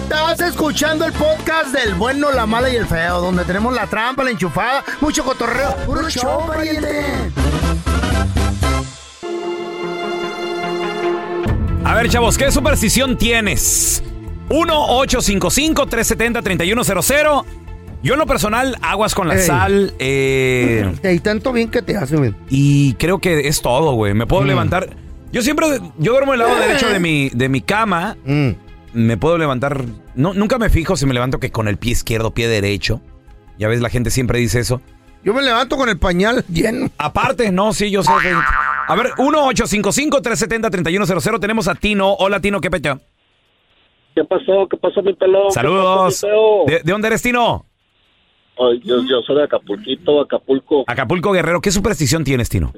Estás 0.04 0.40
escuchando 0.40 1.04
el 1.04 1.12
podcast 1.12 1.74
del 1.74 1.96
bueno, 1.96 2.32
la 2.32 2.46
mala 2.46 2.70
y 2.70 2.76
el 2.76 2.86
feo, 2.86 3.20
donde 3.20 3.44
tenemos 3.44 3.74
la 3.74 3.86
trampa, 3.86 4.24
la 4.24 4.30
enchufada, 4.30 4.82
mucho 5.02 5.22
cotorreo. 5.22 5.76
¡Puro 5.84 6.08
show, 6.08 6.46
pariente! 6.46 7.04
A 11.84 11.94
ver, 11.94 12.08
chavos, 12.08 12.38
¿qué 12.38 12.50
superstición 12.50 13.18
tienes? 13.18 14.02
1-855-370-3100. 14.48 17.44
Yo 18.02 18.14
en 18.14 18.18
lo 18.18 18.26
personal, 18.26 18.76
aguas 18.80 19.14
con 19.14 19.28
la 19.28 19.34
Ey. 19.34 19.42
sal. 19.42 19.92
eh, 19.98 20.90
Y 21.14 21.18
tanto 21.20 21.52
bien 21.52 21.70
que 21.70 21.82
te 21.82 21.96
hace, 21.96 22.16
güey. 22.16 22.34
y 22.48 22.94
creo 22.94 23.18
que 23.18 23.46
es 23.48 23.60
todo, 23.60 23.92
güey. 23.92 24.14
Me 24.14 24.26
puedo 24.26 24.42
Mm. 24.42 24.46
levantar. 24.46 24.88
Yo 25.32 25.42
siempre, 25.42 25.66
yo 25.98 26.12
duermo 26.12 26.32
del 26.32 26.40
lado 26.40 26.56
derecho 26.56 26.88
de 26.88 26.98
mi, 26.98 27.28
de 27.30 27.48
mi 27.48 27.60
cama. 27.60 28.16
Mm. 28.24 28.50
Me 28.94 29.16
puedo 29.16 29.38
levantar. 29.38 29.84
No, 30.16 30.34
nunca 30.34 30.58
me 30.58 30.70
fijo 30.70 30.96
si 30.96 31.06
me 31.06 31.14
levanto 31.14 31.38
que 31.38 31.52
con 31.52 31.68
el 31.68 31.76
pie 31.76 31.92
izquierdo, 31.92 32.32
pie 32.32 32.48
derecho. 32.48 33.00
Ya 33.58 33.68
ves, 33.68 33.80
la 33.80 33.90
gente 33.90 34.10
siempre 34.10 34.38
dice 34.40 34.58
eso. 34.60 34.80
Yo 35.22 35.34
me 35.34 35.42
levanto 35.42 35.76
con 35.76 35.88
el 35.90 35.98
pañal 35.98 36.44
lleno. 36.48 36.90
Aparte, 36.98 37.52
no, 37.52 37.72
sí, 37.74 37.90
yo 37.90 38.02
sé. 38.02 38.10
que- 38.22 38.34
A 38.88 38.96
ver, 38.96 39.10
1-855-370-3100. 39.18 41.38
Tenemos 41.38 41.68
a 41.68 41.74
Tino. 41.74 42.14
Hola, 42.14 42.40
Tino, 42.40 42.60
¿qué 42.60 42.70
pecho? 42.70 42.98
¿Qué 44.14 44.24
pasó? 44.24 44.66
¿Qué 44.70 44.76
pasó, 44.78 45.02
mi 45.02 45.12
pelón? 45.14 45.52
Saludos. 45.52 46.20
¿Qué 46.20 46.26
pasó, 46.26 46.26
mi 46.26 46.32
feo? 46.32 46.64
¿De, 46.78 46.82
de 46.84 46.92
dónde 46.92 47.08
eres, 47.08 47.22
Tino? 47.22 47.66
Yo, 48.84 49.02
yo 49.08 49.22
soy 49.22 49.36
de 49.36 49.44
Acapulquito, 49.44 50.20
Acapulco. 50.20 50.84
Acapulco 50.86 51.32
Guerrero. 51.32 51.60
¿Qué 51.60 51.70
superstición 51.70 52.24
tienes, 52.24 52.48
Tino? 52.48 52.72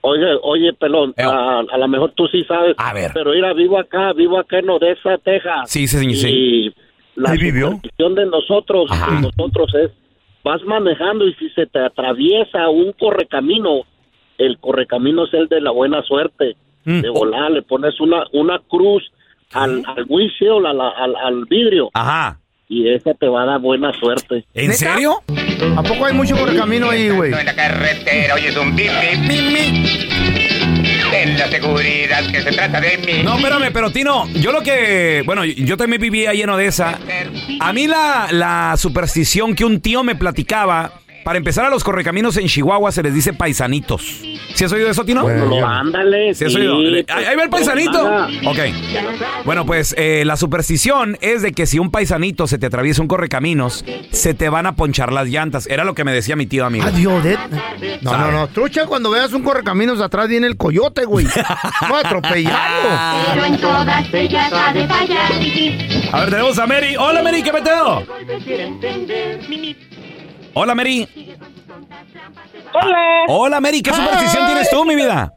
Oye, 0.00 0.26
oye, 0.42 0.72
pelón, 0.74 1.14
a, 1.16 1.60
a 1.60 1.78
lo 1.78 1.88
mejor 1.88 2.12
tú 2.14 2.26
sí 2.28 2.44
sabes. 2.44 2.74
A 2.76 2.92
ver. 2.92 3.12
Pero 3.14 3.30
mira, 3.30 3.54
vivo 3.54 3.78
acá, 3.78 4.12
vivo 4.12 4.38
acá 4.38 4.58
en 4.58 4.68
Odessa, 4.68 5.16
Texas. 5.18 5.70
Sí, 5.70 5.86
sí, 5.88 5.98
sí, 5.98 6.14
sí. 6.14 6.28
Y 6.28 6.74
la 7.14 7.30
superstición 7.34 8.14
de 8.14 8.26
nosotros, 8.26 8.90
de 8.90 9.20
nosotros 9.22 9.74
es, 9.74 9.90
vas 10.42 10.62
manejando 10.64 11.26
y 11.26 11.32
si 11.34 11.48
se 11.50 11.64
te 11.66 11.78
atraviesa 11.78 12.68
un 12.68 12.92
correcamino, 12.92 13.82
el 14.36 14.58
correcamino 14.58 15.24
es 15.24 15.32
el 15.32 15.48
de 15.48 15.62
la 15.62 15.70
buena 15.70 16.02
suerte. 16.02 16.56
Mm. 16.84 17.00
De 17.00 17.08
volar, 17.08 17.50
le 17.50 17.62
pones 17.62 17.98
una, 17.98 18.26
una 18.32 18.58
cruz 18.58 19.10
al, 19.54 19.82
al 19.86 20.04
windshield, 20.06 20.66
al, 20.66 20.80
al, 20.82 21.16
al 21.16 21.44
vidrio. 21.46 21.88
Ajá. 21.94 22.40
Y 22.68 22.88
esa 22.88 23.12
te 23.14 23.28
va 23.28 23.42
a 23.42 23.46
dar 23.46 23.60
buena 23.60 23.92
suerte. 23.92 24.46
¿En 24.54 24.72
serio? 24.72 25.22
¿A 25.76 25.82
poco 25.82 26.06
hay 26.06 26.14
mucho 26.14 26.36
por 26.36 26.48
el 26.48 26.56
camino 26.56 26.90
ahí, 26.90 27.10
güey? 27.10 27.32
En 27.32 27.44
la 27.44 27.54
carretera 27.54 28.34
oyes 28.34 28.56
un 28.56 28.74
bip, 28.74 28.90
bip, 29.28 29.86
Ten 31.10 31.38
la 31.38 31.48
seguridad 31.48 32.30
que 32.32 32.40
se 32.40 32.50
trata 32.52 32.80
de 32.80 32.98
mí. 32.98 33.22
No, 33.22 33.36
espérame, 33.36 33.70
pero 33.72 33.90
Tino, 33.90 34.26
yo 34.34 34.50
lo 34.50 34.62
que. 34.62 35.22
Bueno, 35.26 35.44
yo 35.44 35.76
también 35.76 36.00
vivía 36.00 36.30
ahí 36.30 36.42
en 36.42 36.50
Odessa. 36.50 36.98
A 37.60 37.72
mí 37.72 37.86
la, 37.86 38.28
la 38.32 38.74
superstición 38.76 39.54
que 39.54 39.64
un 39.64 39.80
tío 39.80 40.02
me 40.02 40.16
platicaba. 40.16 40.92
Para 41.24 41.38
empezar, 41.38 41.64
a 41.64 41.70
los 41.70 41.82
correcaminos 41.82 42.36
en 42.36 42.46
Chihuahua 42.46 42.92
se 42.92 43.02
les 43.02 43.14
dice 43.14 43.32
paisanitos. 43.32 44.20
¿Sí 44.54 44.64
has 44.64 44.72
oído 44.72 44.90
eso, 44.90 45.04
Tino? 45.04 45.22
Bueno, 45.22 45.66
ándale. 45.66 46.34
¿Sí 46.34 46.44
has 46.44 46.52
sí, 46.52 46.58
oído? 46.58 46.76
pues, 46.76 47.04
ahí, 47.08 47.34
va 47.34 47.42
el 47.42 47.50
paisanito. 47.50 48.06
Ok. 48.46 48.58
Bueno, 49.44 49.66
pues 49.66 49.94
eh, 49.98 50.24
la 50.26 50.36
superstición 50.36 51.16
es 51.20 51.42
de 51.42 51.52
que 51.52 51.66
si 51.66 51.78
un 51.78 51.90
paisanito 51.90 52.46
se 52.46 52.58
te 52.58 52.66
atraviesa 52.66 53.02
un 53.02 53.08
correcaminos, 53.08 53.84
se 54.12 54.34
te 54.34 54.48
van 54.48 54.66
a 54.66 54.76
ponchar 54.76 55.12
las 55.12 55.28
llantas. 55.28 55.66
Era 55.66 55.84
lo 55.84 55.94
que 55.94 56.04
me 56.04 56.12
decía 56.12 56.36
mi 56.36 56.46
tío 56.46 56.66
amigo. 56.66 56.84
Adiós, 56.84 57.24
de... 57.24 57.38
No, 58.02 58.16
no, 58.16 58.30
no. 58.30 58.48
Trucha, 58.48 58.86
cuando 58.86 59.10
veas 59.10 59.32
un 59.32 59.42
correcaminos 59.42 60.00
atrás 60.00 60.28
viene 60.28 60.46
el 60.46 60.56
coyote, 60.56 61.04
güey. 61.04 61.26
Va 61.90 61.98
a 61.98 62.00
atropellarlo. 62.00 63.32
Pero 63.32 63.44
en 63.46 63.60
todas 63.60 64.14
ellas 64.14 64.52
ha 64.52 64.72
de 64.72 64.86
fallar. 64.86 65.32
A 66.12 66.20
ver, 66.20 66.30
tenemos 66.30 66.58
a 66.58 66.66
Mary. 66.66 66.96
Hola, 66.96 67.22
Mary, 67.22 67.42
¿qué 67.42 67.52
meteo? 67.52 68.06
Hola, 70.54 70.74
Mary. 70.74 71.08
Hola. 72.72 73.24
Hola, 73.28 73.60
Mary, 73.60 73.82
¿qué 73.82 73.92
superstición 73.92 74.46
tienes 74.46 74.70
tú, 74.70 74.84
mi 74.84 74.94
vida? 74.94 75.32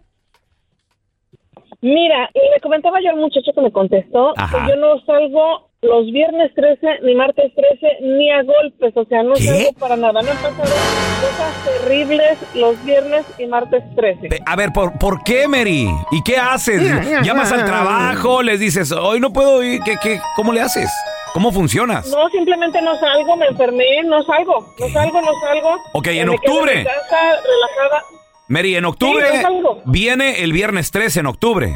Mira, 1.81 2.29
y 2.33 2.39
le 2.53 2.59
comentaba 2.61 2.97
yo 3.03 3.11
al 3.11 3.17
muchacho 3.17 3.51
que 3.53 3.61
me 3.61 3.71
contestó 3.71 4.33
Ajá. 4.35 4.65
que 4.65 4.71
yo 4.71 4.75
no 4.77 4.99
salgo 5.05 5.69
los 5.81 6.05
viernes 6.11 6.51
13, 6.55 7.01
ni 7.03 7.13
martes 7.13 7.51
13, 7.55 7.97
ni 8.01 8.31
a 8.31 8.41
golpes. 8.41 8.93
O 8.95 9.05
sea, 9.05 9.21
no 9.23 9.35
¿Qué? 9.35 9.43
salgo 9.43 9.73
para 9.79 9.95
nada. 9.95 10.21
Me 10.23 10.31
han 10.31 10.37
pasado 10.37 10.63
cosas 10.63 11.65
terribles 11.65 12.37
los 12.55 12.83
viernes 12.83 13.25
y 13.37 13.45
martes 13.45 13.83
13. 13.95 14.39
A 14.45 14.55
ver, 14.55 14.71
¿por, 14.73 14.97
por 14.97 15.23
qué, 15.23 15.47
Mary? 15.47 15.87
¿Y 16.11 16.23
qué 16.23 16.37
haces? 16.37 16.81
¿Llamas 17.23 17.51
al 17.51 17.65
trabajo? 17.65 18.41
¿Les 18.41 18.59
dices, 18.59 18.91
hoy 18.91 19.19
no 19.19 19.31
puedo 19.31 19.63
ir? 19.63 19.81
¿Qué, 19.83 19.97
qué, 20.01 20.19
¿Cómo 20.35 20.51
le 20.53 20.61
haces? 20.61 20.91
¿Cómo 21.37 21.51
funcionas? 21.51 22.09
No, 22.09 22.27
simplemente 22.29 22.81
no 22.81 22.97
salgo, 22.97 23.35
me 23.35 23.45
enfermé, 23.45 23.85
no 24.05 24.23
salgo. 24.23 24.73
No 24.79 24.89
salgo, 24.89 25.21
no 25.21 25.31
salgo. 25.39 25.69
Ok, 25.93 26.07
Eh, 26.07 26.21
en 26.21 26.29
me 26.29 26.39
quedo 26.39 26.53
octubre. 26.55 26.79
En 26.79 26.83
casa, 26.83 27.41
relajada. 27.43 28.03
Mary, 28.47 28.75
en 28.75 28.85
octubre 28.85 29.23
Sí, 29.29 29.45
viene 29.85 30.41
el 30.43 30.51
viernes 30.51 30.89
13 30.89 31.19
en 31.19 31.27
octubre. 31.27 31.75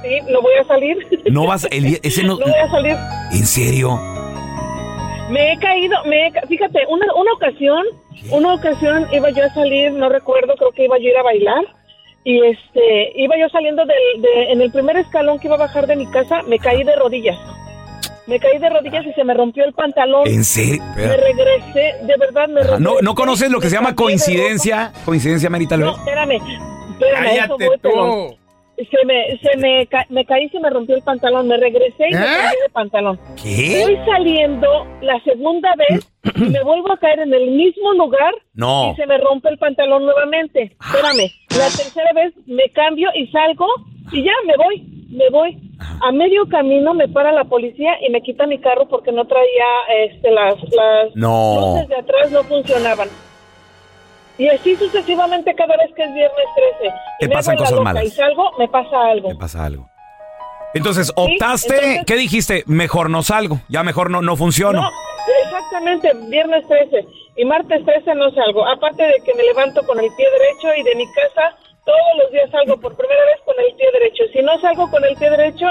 Sí, 0.00 0.20
no 0.30 0.40
voy 0.40 0.54
a 0.58 0.64
salir. 0.64 1.20
No 1.30 1.46
vas, 1.46 1.68
el, 1.70 2.00
ese 2.02 2.22
no, 2.22 2.36
No 2.38 2.46
voy 2.46 2.60
a 2.60 2.70
salir. 2.70 2.96
¿en 3.30 3.46
serio? 3.46 4.00
Me 5.28 5.52
he 5.52 5.58
caído, 5.58 6.02
me 6.06 6.28
he 6.28 6.32
fíjate, 6.48 6.78
una, 6.88 7.04
una 7.16 7.32
ocasión, 7.34 7.84
una 8.30 8.54
ocasión 8.54 9.06
iba 9.12 9.28
yo 9.32 9.44
a 9.44 9.52
salir, 9.52 9.92
no 9.92 10.08
recuerdo, 10.08 10.54
creo 10.56 10.72
que 10.72 10.86
iba 10.86 10.96
yo 10.96 11.08
a 11.08 11.10
ir 11.10 11.18
a 11.18 11.22
bailar 11.24 11.64
y 12.24 12.42
este, 12.42 13.20
iba 13.20 13.36
yo 13.36 13.50
saliendo 13.50 13.84
del, 13.84 14.22
de, 14.22 14.52
en 14.52 14.62
el 14.62 14.72
primer 14.72 14.96
escalón 14.96 15.38
que 15.38 15.48
iba 15.48 15.56
a 15.56 15.58
bajar 15.58 15.86
de 15.86 15.96
mi 15.96 16.06
casa, 16.06 16.40
me 16.44 16.58
caí 16.58 16.84
de 16.84 16.96
rodillas. 16.96 17.36
Me 18.26 18.38
caí 18.40 18.58
de 18.58 18.70
rodillas 18.70 19.04
y 19.06 19.12
se 19.12 19.22
me 19.24 19.34
rompió 19.34 19.64
el 19.64 19.72
pantalón. 19.74 20.26
¿En 20.26 20.44
serio? 20.44 20.82
Me 20.96 21.16
regresé, 21.16 21.94
de 22.04 22.16
verdad 22.18 22.48
me 22.48 22.62
regresé. 22.62 22.82
¿No, 22.82 23.00
¿No 23.02 23.14
conoces 23.14 23.50
lo 23.50 23.60
que 23.60 23.68
se 23.68 23.76
llama 23.76 23.94
coincidencia? 23.94 24.92
¿Coincidencia, 25.04 25.50
Mary, 25.50 25.66
tal 25.66 25.80
vez? 25.80 25.90
No, 25.90 25.96
espérame, 25.96 26.40
espérame, 26.92 27.26
a 27.26 27.44
eso 27.44 27.56
voy, 27.58 28.36
Se 28.90 29.06
me, 29.06 29.38
se 29.42 29.56
me, 29.58 29.86
ca- 29.86 30.06
me 30.08 30.24
caí 30.24 30.44
y 30.46 30.48
se 30.48 30.58
me 30.58 30.70
rompió 30.70 30.96
el 30.96 31.02
pantalón. 31.02 31.46
Me 31.48 31.56
regresé 31.58 32.08
y 32.08 32.14
me 32.14 32.20
¿Eh? 32.20 32.24
cambié 32.24 32.62
de 32.62 32.70
pantalón. 32.72 33.20
¿Qué? 33.40 33.82
Voy 33.84 33.98
saliendo 34.06 34.68
la 35.02 35.20
segunda 35.22 35.72
vez 35.76 36.10
y 36.34 36.40
me 36.50 36.62
vuelvo 36.64 36.92
a 36.92 36.98
caer 36.98 37.20
en 37.20 37.32
el 37.34 37.50
mismo 37.52 37.92
lugar 37.92 38.32
No. 38.54 38.90
y 38.92 38.96
se 38.96 39.06
me 39.06 39.18
rompe 39.18 39.50
el 39.50 39.58
pantalón 39.58 40.04
nuevamente. 40.06 40.74
Espérame, 40.84 41.30
la 41.50 41.66
tercera 41.66 42.12
vez 42.14 42.32
me 42.46 42.68
cambio 42.72 43.10
y 43.14 43.26
salgo 43.28 43.66
y 44.10 44.24
ya 44.24 44.32
me 44.46 44.56
voy, 44.56 45.03
me 45.14 45.30
voy. 45.30 45.56
A 46.02 46.12
medio 46.12 46.46
camino 46.48 46.92
me 46.94 47.08
para 47.08 47.32
la 47.32 47.44
policía 47.44 47.92
y 48.06 48.10
me 48.10 48.20
quita 48.22 48.46
mi 48.46 48.58
carro 48.60 48.86
porque 48.88 49.12
no 49.12 49.24
traía 49.26 49.64
este, 50.06 50.30
las, 50.30 50.54
las 50.72 51.14
No. 51.14 51.56
luces 51.74 51.88
de 51.88 51.96
atrás 51.96 52.30
no 52.30 52.42
funcionaban. 52.44 53.08
Y 54.36 54.48
así 54.48 54.74
sucesivamente 54.76 55.54
cada 55.54 55.76
vez 55.76 55.94
que 55.94 56.02
es 56.02 56.12
viernes 56.14 56.46
13. 56.78 56.94
Te 57.20 57.24
y 57.26 57.28
me 57.28 57.34
pasan 57.34 57.56
cosas 57.56 57.80
malas. 57.80 58.04
Y 58.04 58.10
salgo, 58.10 58.50
me 58.58 58.68
pasa 58.68 59.06
algo. 59.06 59.28
¿Te 59.28 59.36
pasa 59.36 59.64
algo? 59.64 59.88
Entonces, 60.74 61.12
optaste, 61.14 61.74
entonces- 61.76 62.04
¿qué 62.04 62.16
dijiste? 62.16 62.64
Mejor 62.66 63.08
no 63.08 63.22
salgo, 63.22 63.60
ya 63.68 63.84
mejor 63.84 64.10
no, 64.10 64.22
no 64.22 64.34
funciono. 64.36 64.80
No, 64.82 64.90
exactamente, 65.44 66.10
viernes 66.28 66.66
13 66.66 67.06
y 67.36 67.44
martes 67.44 67.84
13 67.84 68.14
no 68.16 68.32
salgo. 68.32 68.66
Aparte 68.66 69.04
de 69.04 69.14
que 69.24 69.34
me 69.34 69.44
levanto 69.44 69.82
con 69.86 70.00
el 70.00 70.10
pie 70.16 70.26
derecho 70.28 70.80
y 70.80 70.82
de 70.82 70.94
mi 70.96 71.06
casa 71.12 71.56
todos 71.84 72.12
los 72.22 72.32
días 72.32 72.50
salgo 72.50 72.76
por 72.80 72.96
primera 72.96 73.20
vez 73.26 73.36
con 73.44 73.54
el 73.58 73.74
pie 73.76 73.86
derecho. 73.92 74.24
Si 74.32 74.42
no 74.42 74.58
salgo 74.60 74.90
con 74.90 75.04
el 75.04 75.16
pie 75.16 75.30
derecho, 75.30 75.66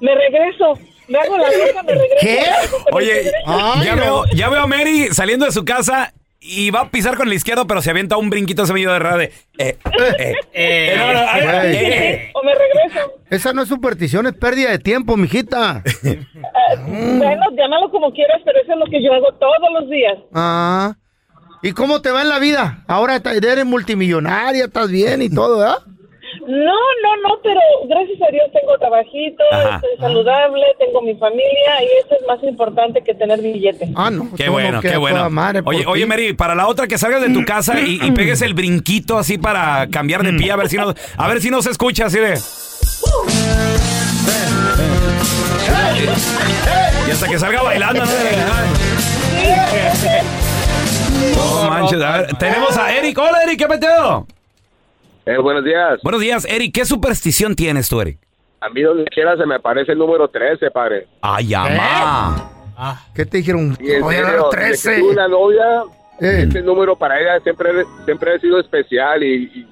me 0.00 0.14
regreso. 0.14 0.78
Me 1.08 1.18
hago 1.18 1.36
la 1.36 1.50
loca, 1.50 1.82
me 1.82 1.92
regreso. 1.92 2.16
el 2.16 2.20
pie 2.20 2.92
Oye, 2.92 3.14
derecho. 3.14 3.84
ya, 3.84 3.94
veo, 3.94 4.24
ya 4.34 4.48
veo 4.48 4.62
a 4.62 4.66
Mary 4.66 5.08
saliendo 5.12 5.46
de 5.46 5.52
su 5.52 5.64
casa 5.64 6.12
y 6.44 6.70
va 6.70 6.80
a 6.80 6.90
pisar 6.90 7.16
con 7.16 7.28
el 7.28 7.34
izquierdo, 7.34 7.66
pero 7.68 7.80
se 7.80 7.90
avienta 7.90 8.16
un 8.16 8.28
brinquito 8.28 8.64
ese 8.64 8.72
medio 8.72 8.92
de 8.92 8.98
rade. 8.98 9.32
Eh, 9.58 9.78
eh, 10.18 10.34
eh, 10.52 10.94
no, 10.98 11.12
no, 11.12 11.20
ay, 11.28 11.76
eh. 11.76 12.30
O 12.34 12.42
me 12.42 12.52
regreso. 12.54 13.12
Esa 13.30 13.52
no 13.52 13.62
es 13.62 13.68
superstición, 13.68 14.26
es 14.26 14.34
pérdida 14.34 14.70
de 14.70 14.78
tiempo, 14.78 15.16
mijita. 15.16 15.82
Bueno, 16.86 17.44
llámalo 17.54 17.90
como 17.90 18.12
quieras, 18.12 18.40
pero 18.44 18.58
eso 18.60 18.72
es 18.72 18.78
lo 18.78 18.86
que 18.86 19.02
yo 19.02 19.12
hago 19.12 19.30
todos 19.34 19.72
los 19.78 19.90
días. 19.90 20.16
Ah. 20.32 20.94
¿Y 21.62 21.72
cómo 21.72 22.02
te 22.02 22.10
va 22.10 22.22
en 22.22 22.28
la 22.28 22.40
vida? 22.40 22.82
Ahora 22.88 23.20
eres 23.24 23.64
multimillonaria, 23.64 24.64
estás 24.64 24.90
bien 24.90 25.22
y 25.22 25.30
todo, 25.30 25.58
¿verdad? 25.58 25.78
No, 26.40 26.72
no, 26.74 27.16
no, 27.22 27.38
pero 27.42 27.60
gracias 27.88 28.20
a 28.20 28.30
Dios 28.32 28.50
tengo 28.52 28.76
trabajito, 28.78 29.44
Ajá. 29.52 29.76
estoy 29.76 29.96
saludable, 30.00 30.62
tengo 30.80 31.00
mi 31.02 31.14
familia 31.14 31.82
y 31.82 31.86
eso 32.04 32.16
es 32.20 32.26
más 32.26 32.42
importante 32.42 33.02
que 33.04 33.14
tener 33.14 33.40
billete. 33.40 33.88
Ah, 33.94 34.10
no. 34.10 34.28
Qué 34.36 34.48
bueno, 34.48 34.80
qué 34.80 34.96
bueno. 34.96 35.28
Oye, 35.64 35.84
oye, 35.86 36.04
Mary, 36.04 36.32
para 36.32 36.56
la 36.56 36.66
otra 36.66 36.88
que 36.88 36.98
salgas 36.98 37.20
de 37.22 37.30
tu 37.30 37.44
casa 37.44 37.78
y, 37.80 38.00
y 38.02 38.10
pegues 38.10 38.42
el 38.42 38.54
brinquito 38.54 39.18
así 39.18 39.38
para 39.38 39.86
cambiar 39.88 40.24
de 40.24 40.32
pie, 40.32 40.50
a 40.50 40.56
ver 40.56 40.68
si 40.68 40.78
no, 40.78 40.92
a 41.16 41.28
ver 41.28 41.40
si 41.40 41.50
no 41.50 41.62
se 41.62 41.70
escucha 41.70 42.06
así 42.06 42.18
de. 42.18 42.38
Y 47.06 47.10
hasta 47.10 47.28
que 47.28 47.38
salga 47.38 47.62
bailando, 47.62 48.04
¿no? 48.04 48.12
No 51.36 51.70
manches, 51.70 52.00
a 52.02 52.18
ver, 52.18 52.34
tenemos 52.38 52.76
a 52.76 52.92
Eric. 52.94 53.16
Hola, 53.18 53.42
Eric, 53.44 53.58
¿qué 53.58 53.66
peteo? 53.66 54.26
Eh, 55.24 55.36
buenos 55.38 55.64
días. 55.64 56.00
Buenos 56.02 56.20
días, 56.20 56.44
Eric. 56.48 56.74
¿Qué 56.74 56.84
superstición 56.84 57.54
tienes 57.54 57.88
tú, 57.88 58.00
Eric? 58.00 58.18
A 58.60 58.68
mí 58.68 58.82
donde 58.82 59.04
quiera 59.04 59.36
se 59.36 59.46
me 59.46 59.56
aparece 59.56 59.92
el 59.92 59.98
número 59.98 60.28
13, 60.28 60.70
padre. 60.70 61.06
Ay, 61.20 61.54
ama. 61.54 62.50
¿Qué 63.14 63.24
te 63.26 63.38
dijeron? 63.38 63.76
Y 63.80 63.92
en 63.92 64.02
Voy 64.02 64.14
a 64.16 64.24
serio, 64.24 64.32
dar 64.50 64.60
desde 64.60 64.60
que 64.60 64.66
13. 64.90 65.00
tuve 65.00 65.12
una 65.12 65.28
novia, 65.28 65.64
Eh. 66.20 66.44
este 66.46 66.62
número 66.62 66.96
para 66.96 67.20
ella 67.20 67.40
siempre, 67.42 67.70
siempre 68.04 68.34
ha 68.34 68.38
sido 68.40 68.58
especial 68.60 69.22
y, 69.22 69.44
y- 69.54 69.66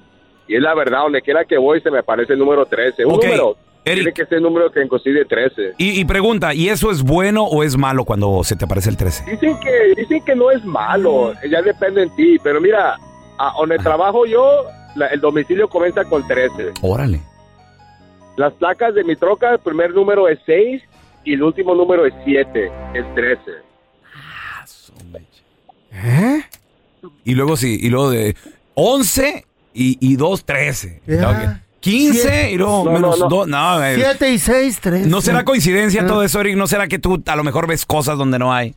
y 0.49 0.57
es 0.57 0.63
la 0.63 0.75
verdad, 0.75 1.01
donde 1.03 1.23
quiera 1.23 1.45
que 1.45 1.57
voy 1.59 1.81
se 1.81 1.91
me 1.91 1.99
aparece 2.01 2.33
el 2.33 2.39
número 2.39 2.67
13. 2.67 3.05
Un 3.05 3.15
Ok, 3.15 3.25
número. 3.25 3.57
Eric. 3.85 4.03
Tiene 4.05 4.13
que 4.13 4.27
ser 4.27 4.39
el 4.39 4.43
número 4.45 4.71
que 4.71 4.87
coincide 4.89 5.25
13. 5.25 5.75
Y, 5.79 6.01
y 6.01 6.05
pregunta, 6.05 6.53
¿y 6.55 6.69
eso 6.69 6.91
es 6.91 7.03
bueno 7.03 7.45
o 7.45 7.63
es 7.63 7.77
malo 7.77 8.05
cuando 8.05 8.45
se 8.45 8.55
te 8.57 8.65
aparece 8.67 8.91
el 8.91 8.97
13? 8.97 9.31
Dicen 9.31 9.59
que, 9.61 9.95
dicen 10.01 10.25
que 10.25 10.35
no 10.35 10.51
es 10.51 10.65
malo, 10.65 11.33
ya 11.51 11.63
depende 11.63 12.03
en 12.03 12.15
ti, 12.17 12.37
pero 12.43 12.61
mira, 12.61 12.97
a 13.39 13.53
donde 13.59 13.79
trabajo 13.79 14.27
yo, 14.27 14.65
la- 14.97 15.07
el 15.09 15.21
domicilio 15.21 15.69
comienza 15.69 16.05
con 16.05 16.27
13. 16.27 16.73
Órale. 16.83 17.21
Las 18.37 18.53
placas 18.55 18.95
de 18.95 19.03
mi 19.05 19.17
troca, 19.17 19.53
el 19.53 19.59
primer 19.59 19.93
número 19.95 20.29
es 20.29 20.39
6 20.47 20.83
y 21.25 21.35
el 21.35 21.43
último 21.43 21.75
número 21.75 22.07
es 22.07 22.15
7, 22.25 22.71
es 22.95 23.15
13. 23.15 23.41
¿Eh? 25.93 26.41
Y 27.25 27.35
luego 27.35 27.57
sí, 27.57 27.79
y 27.81 27.89
luego 27.89 28.11
de 28.11 28.37
11 28.75 29.45
y, 29.75 29.97
y 30.01 30.17
2, 30.17 30.45
13. 30.45 31.03
Ya. 31.07 31.31
Ok. 31.31 31.70
15 31.81 32.21
Siete. 32.21 32.51
y 32.53 32.57
luego 32.57 32.85
No, 32.85 32.93
menos 32.93 33.19
no, 33.19 33.25
no. 33.25 33.37
2. 33.37 33.49
No, 33.49 33.85
eh, 33.85 33.95
7 33.97 34.31
y 34.31 34.39
6, 34.39 34.81
3. 34.83 35.07
¿No 35.07 35.21
será 35.21 35.45
coincidencia 35.45 36.07
todo 36.07 36.23
eso, 36.23 36.41
Eric? 36.41 36.57
¿No 36.57 36.67
será 36.67 36.87
que 36.89 36.99
tú 36.99 37.23
a 37.27 37.37
lo 37.37 37.43
mejor 37.45 37.67
ves 37.67 37.87
cosas 37.87 38.19
donde 38.19 38.39
no 38.39 38.53
hay? 38.53 38.75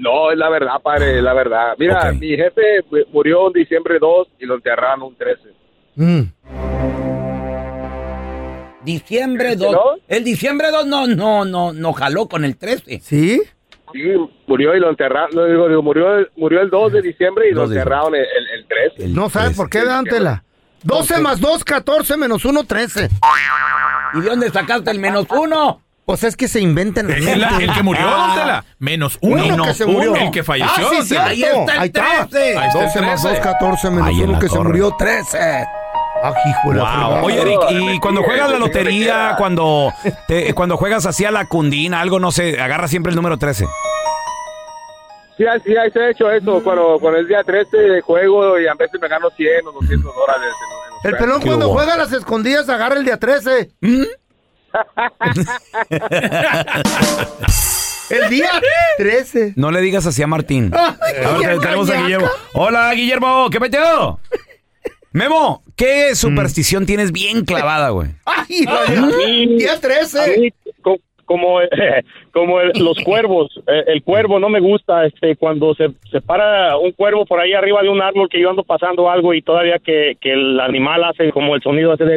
No, 0.00 0.32
es 0.32 0.36
la 0.38 0.48
verdad, 0.50 0.80
padre, 0.82 1.18
es 1.18 1.22
la 1.22 1.32
verdad. 1.34 1.74
Mira, 1.78 2.10
Ok. 2.10 2.18
mi 2.18 2.30
jefe 2.30 2.62
mu- 2.90 2.98
murió 3.12 3.46
en 3.46 3.52
diciembre 3.52 3.98
2 4.00 4.26
y 4.40 4.44
lo 4.46 4.56
enterraron 4.56 5.02
un 5.02 5.14
13. 5.16 5.48
Mm. 5.94 6.22
Diciembre 8.84 9.56
2. 9.56 9.76
El 10.08 10.24
diciembre 10.24 10.70
2 10.70 10.86
no, 10.86 11.06
no, 11.06 11.44
no, 11.44 11.72
no 11.72 11.92
jaló 11.92 12.28
con 12.28 12.44
el 12.44 12.56
13. 12.56 13.00
¿Sí? 13.00 13.40
Sí, 13.92 14.00
murió 14.46 14.74
y 14.76 14.80
lo 14.80 14.90
enterraron, 14.90 15.30
no, 15.34 15.46
digo, 15.46 15.68
digo, 15.68 15.82
murió, 15.82 16.18
el- 16.18 16.28
murió 16.36 16.60
el 16.60 16.68
2 16.68 16.92
de 16.92 17.02
diciembre 17.02 17.48
y 17.48 17.52
lo 17.54 17.60
2 17.62 17.70
de 17.70 17.76
enterraron 17.76 18.14
el, 18.14 18.20
el, 18.22 18.58
el 18.60 18.66
13. 18.96 19.08
No 19.14 19.30
sabes 19.30 19.56
por 19.56 19.70
qué, 19.70 19.84
dántela. 19.84 20.43
12 20.84 21.18
más 21.20 21.40
2, 21.40 21.64
14 21.64 22.16
menos 22.16 22.44
1, 22.44 22.64
13. 22.64 23.10
¿Y 24.14 24.20
de 24.20 24.28
dónde 24.28 24.50
sacaste 24.50 24.90
el 24.90 24.98
menos 25.00 25.26
uno? 25.30 25.80
Pues 26.06 26.22
es 26.22 26.36
que 26.36 26.48
se 26.48 26.60
inventan 26.60 27.10
El, 27.10 27.24
gente. 27.24 27.64
el 27.64 27.72
que 27.72 27.82
murió, 27.82 28.02
Ah. 28.06 28.62
Menos 28.78 29.18
uno. 29.22 29.42
Uno 29.46 29.64
que 29.64 29.74
se 29.74 29.86
murió. 29.86 30.14
El 30.14 30.30
que 30.30 30.42
falleció. 30.44 30.86
Ah, 30.92 31.02
sí. 31.02 31.16
Ahí 31.16 31.42
está. 31.42 32.28
12 32.74 33.00
más 33.00 33.22
2, 33.22 33.38
14 33.40 33.90
menos 33.90 34.08
Ahí 34.08 34.16
en 34.18 34.24
1 34.24 34.32
la 34.34 34.38
que 34.38 34.48
se 34.48 34.54
torre. 34.54 34.68
murió, 34.68 34.94
13. 34.98 35.38
Ah, 36.22 36.32
hijo. 36.46 36.72
Wow. 36.74 37.24
Oye, 37.24 37.40
Eric, 37.40 37.60
y 37.70 37.98
cuando 38.00 38.22
juegas 38.22 38.50
la 38.50 38.58
lotería, 38.58 39.34
cuando, 39.38 39.92
te- 40.28 40.52
cuando 40.54 40.76
juegas 40.76 41.06
así 41.06 41.24
a 41.24 41.30
la 41.30 41.46
cundina, 41.46 42.00
algo, 42.00 42.20
no 42.20 42.30
sé, 42.32 42.60
agarra 42.60 42.86
siempre 42.88 43.10
el 43.10 43.16
número 43.16 43.38
13. 43.38 43.66
Sí, 45.36 45.44
sí, 45.64 45.72
se 45.92 46.00
ha 46.00 46.10
hecho 46.10 46.30
eso. 46.30 46.62
Cuando, 46.62 46.98
cuando 47.00 47.18
el 47.18 47.26
día 47.28 47.42
13 47.42 48.00
juego 48.02 48.58
y 48.60 48.66
a 48.68 48.74
veces 48.74 49.00
me 49.00 49.08
gano 49.08 49.28
100 49.30 49.66
o 49.66 49.72
200 49.72 50.14
dólares. 50.14 50.52
en- 50.52 51.10
en 51.10 51.14
El 51.14 51.18
pelón 51.18 51.40
cuando 51.42 51.68
juega 51.70 51.94
a 51.94 51.98
las 51.98 52.12
escondidas 52.12 52.68
agarra 52.68 52.96
el 52.96 53.04
día 53.04 53.16
13. 53.18 53.70
el 58.10 58.28
día 58.30 58.50
13. 58.98 59.54
No 59.56 59.70
le 59.70 59.80
digas 59.80 60.06
así 60.06 60.22
a 60.22 60.26
Martín. 60.26 60.70
Ay, 60.74 61.14
A 61.24 61.38
ver, 61.38 61.58
tenemos 61.60 61.90
a. 61.90 62.00
Guillermo. 62.02 62.28
Hola, 62.54 62.92
Guillermo, 62.94 63.48
¿qué 63.50 63.60
peteo? 63.60 64.20
Memo, 65.12 65.62
¿qué 65.76 66.14
superstición 66.16 66.86
tienes 66.86 67.12
bien 67.12 67.44
clavada, 67.44 67.90
güey? 67.90 68.10
Ay, 68.24 68.64
A 68.66 68.90
la- 68.92 69.06
mí- 69.16 69.58
día 69.58 69.74
a 69.74 69.80
13. 69.80 70.38
mí, 70.38 70.50
co- 70.82 70.98
como 71.24 71.58
como 72.34 72.60
el- 72.60 72.72
los 72.78 72.98
cuervos, 73.04 73.48
eh, 73.66 73.84
el 73.86 74.02
cuervo 74.02 74.38
no 74.38 74.48
me 74.50 74.60
gusta, 74.60 75.06
este, 75.06 75.36
cuando 75.36 75.74
se, 75.74 75.88
se 76.10 76.20
para 76.20 76.76
un 76.76 76.92
cuervo 76.92 77.24
por 77.24 77.40
ahí 77.40 77.54
arriba 77.54 77.80
de 77.82 77.88
un 77.88 78.02
árbol 78.02 78.28
que 78.28 78.40
yo 78.40 78.50
ando 78.50 78.62
pasando 78.64 79.08
algo 79.08 79.32
y 79.32 79.40
todavía 79.40 79.78
que, 79.78 80.16
que 80.20 80.32
el 80.32 80.60
animal 80.60 81.04
hace 81.04 81.30
como 81.32 81.54
el 81.54 81.62
sonido 81.62 81.92
hace 81.92 82.04
de 82.04 82.16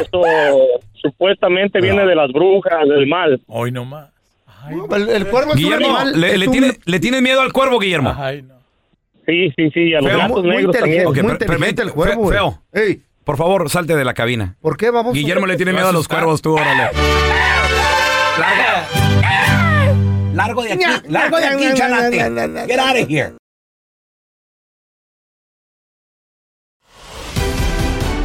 esto 0.00 0.22
supuestamente 0.94 1.80
viene 1.80 2.06
de 2.06 2.14
las 2.14 2.32
brujas, 2.32 2.88
del 2.88 3.06
mal. 3.06 3.40
Hoy 3.48 3.70
nomás. 3.70 4.08
El, 4.90 5.08
el 5.08 5.26
cuervo 5.26 5.50
es 5.52 5.56
Guillermo, 5.56 5.88
un 5.88 5.96
animal. 5.96 6.20
¿le, 6.20 6.28
es 6.32 6.38
le 6.38 6.46
un- 6.46 6.52
tiene, 6.52 6.72
¿le 6.84 7.00
tienes 7.00 7.22
miedo 7.22 7.40
al 7.40 7.52
cuervo, 7.52 7.78
Guillermo? 7.78 8.14
Ay, 8.18 8.42
no. 8.42 8.54
Sí, 9.26 9.50
sí, 9.56 9.70
sí, 9.70 9.94
a 9.94 10.00
los 10.00 10.08
Feo, 10.10 10.18
gatos 10.18 10.42
muy 10.44 10.56
negros 10.56 10.76
también. 10.76 11.00
inteligente. 11.02 11.06
Ok, 11.06 11.14
muy 11.28 11.36
per- 11.38 11.42
inteligente 11.48 11.82
el 11.82 11.92
cuervo, 11.92 12.22
güey. 12.22 12.38
Feo. 12.38 12.58
Ey, 12.72 13.02
Por 13.24 13.36
favor, 13.36 13.68
salte 13.68 13.94
de 13.94 14.04
la 14.04 14.14
cabina. 14.14 14.56
¿por 14.62 14.76
qué 14.78 14.90
vamos? 14.90 15.12
Guillermo 15.14 15.46
le 15.46 15.56
tiene 15.56 15.72
miedo 15.74 15.88
a 15.88 15.92
los 15.92 16.08
cuervos, 16.08 16.40
tú, 16.42 16.54
órale. 16.54 16.84
Largo 20.34 20.62
de 20.62 20.72
aquí, 20.72 20.84
largo 21.08 21.36
de 21.38 21.46
aquí, 21.46 21.64
chanate. 21.74 22.16
Get 22.66 22.78
out 22.78 22.96
of 22.96 23.08
here. 23.08 23.32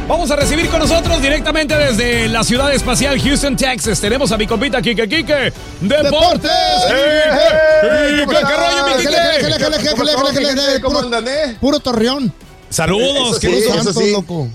Vamos 0.06 0.30
a 0.30 0.36
recibir 0.36 0.68
con 0.68 0.80
nosotros 0.80 1.22
directamente 1.22 1.74
desde 1.76 2.28
la 2.28 2.44
ciudad 2.44 2.72
espacial 2.74 3.18
Houston, 3.18 3.56
Texas. 3.56 3.98
Tenemos 4.00 4.30
a 4.32 4.36
mi 4.36 4.46
compita 4.46 4.82
Kike 4.82 5.08
Kike. 5.08 5.50
Deportes. 5.80 6.50
¿Qué 6.88 8.20
rollo, 8.20 8.86
mi 8.86 8.92
Kike? 9.02 9.16
Puro 11.58 11.80
torreón. 11.80 12.30
Saludos, 12.68 13.38
qué 13.40 13.48
gusto. 13.48 14.00
loco. 14.12 14.48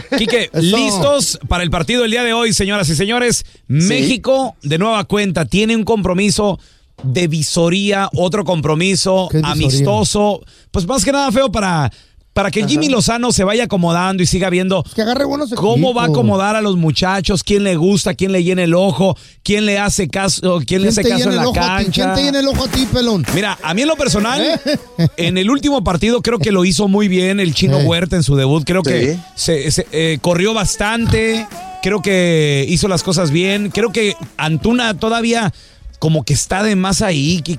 Quique, 0.18 0.50
Eso. 0.52 0.76
listos 0.76 1.38
para 1.48 1.62
el 1.62 1.70
partido 1.70 2.02
del 2.02 2.10
día 2.10 2.22
de 2.24 2.32
hoy, 2.32 2.52
señoras 2.52 2.88
y 2.88 2.94
señores. 2.94 3.44
México, 3.68 4.56
de 4.62 4.78
nueva 4.78 5.04
cuenta, 5.04 5.44
tiene 5.44 5.76
un 5.76 5.84
compromiso 5.84 6.58
de 7.02 7.28
visoría, 7.28 8.08
otro 8.14 8.44
compromiso 8.44 9.28
amistoso. 9.42 10.42
Pues 10.70 10.86
más 10.86 11.04
que 11.04 11.12
nada 11.12 11.30
feo 11.30 11.50
para, 11.50 11.92
para 12.36 12.50
que 12.50 12.68
Jimmy 12.68 12.90
Lozano 12.90 13.32
se 13.32 13.44
vaya 13.44 13.64
acomodando 13.64 14.22
y 14.22 14.26
siga 14.26 14.50
viendo 14.50 14.84
Que 14.94 15.00
agarre 15.00 15.24
buenos 15.24 15.54
cómo 15.54 15.94
va 15.94 16.02
a 16.02 16.06
acomodar 16.08 16.54
a 16.54 16.60
los 16.60 16.76
muchachos, 16.76 17.42
quién 17.42 17.64
le 17.64 17.76
gusta, 17.76 18.12
quién 18.12 18.30
le 18.30 18.44
llena 18.44 18.62
el 18.62 18.74
ojo, 18.74 19.16
quién 19.42 19.64
le 19.64 19.78
hace 19.78 20.08
caso, 20.08 20.60
quién 20.66 20.82
le 20.82 20.88
hace 20.88 21.02
caso 21.02 21.16
llena 21.16 21.24
en 21.24 21.30
el 21.30 21.36
la 21.38 21.48
ojo 21.48 21.58
a 21.58 21.78
ti? 21.78 21.84
cancha. 21.84 22.02
¿Quién 22.02 22.14
te 22.14 22.22
llena 22.24 22.40
el 22.40 22.48
ojo 22.48 22.64
a 22.64 22.68
ti, 22.68 22.86
pelón? 22.92 23.24
Mira, 23.34 23.56
a 23.62 23.72
mí 23.72 23.80
en 23.80 23.88
lo 23.88 23.96
personal, 23.96 24.38
¿Eh? 24.42 24.76
en 25.16 25.38
el 25.38 25.48
último 25.48 25.82
partido 25.82 26.20
creo 26.20 26.38
que 26.38 26.52
lo 26.52 26.66
hizo 26.66 26.88
muy 26.88 27.08
bien 27.08 27.40
el 27.40 27.54
chino 27.54 27.78
Huerta 27.78 28.16
en 28.16 28.22
su 28.22 28.36
debut. 28.36 28.64
Creo 28.66 28.82
que 28.82 29.16
se, 29.34 29.70
se, 29.70 29.86
eh, 29.92 30.18
corrió 30.20 30.52
bastante. 30.52 31.46
Creo 31.82 32.02
que 32.02 32.66
hizo 32.68 32.86
las 32.86 33.02
cosas 33.02 33.30
bien. 33.30 33.70
Creo 33.70 33.92
que 33.92 34.14
Antuna 34.36 34.92
todavía 34.92 35.54
como 35.98 36.22
que 36.22 36.34
está 36.34 36.62
de 36.62 36.76
más 36.76 37.00
ahí 37.00 37.42
y, 37.46 37.56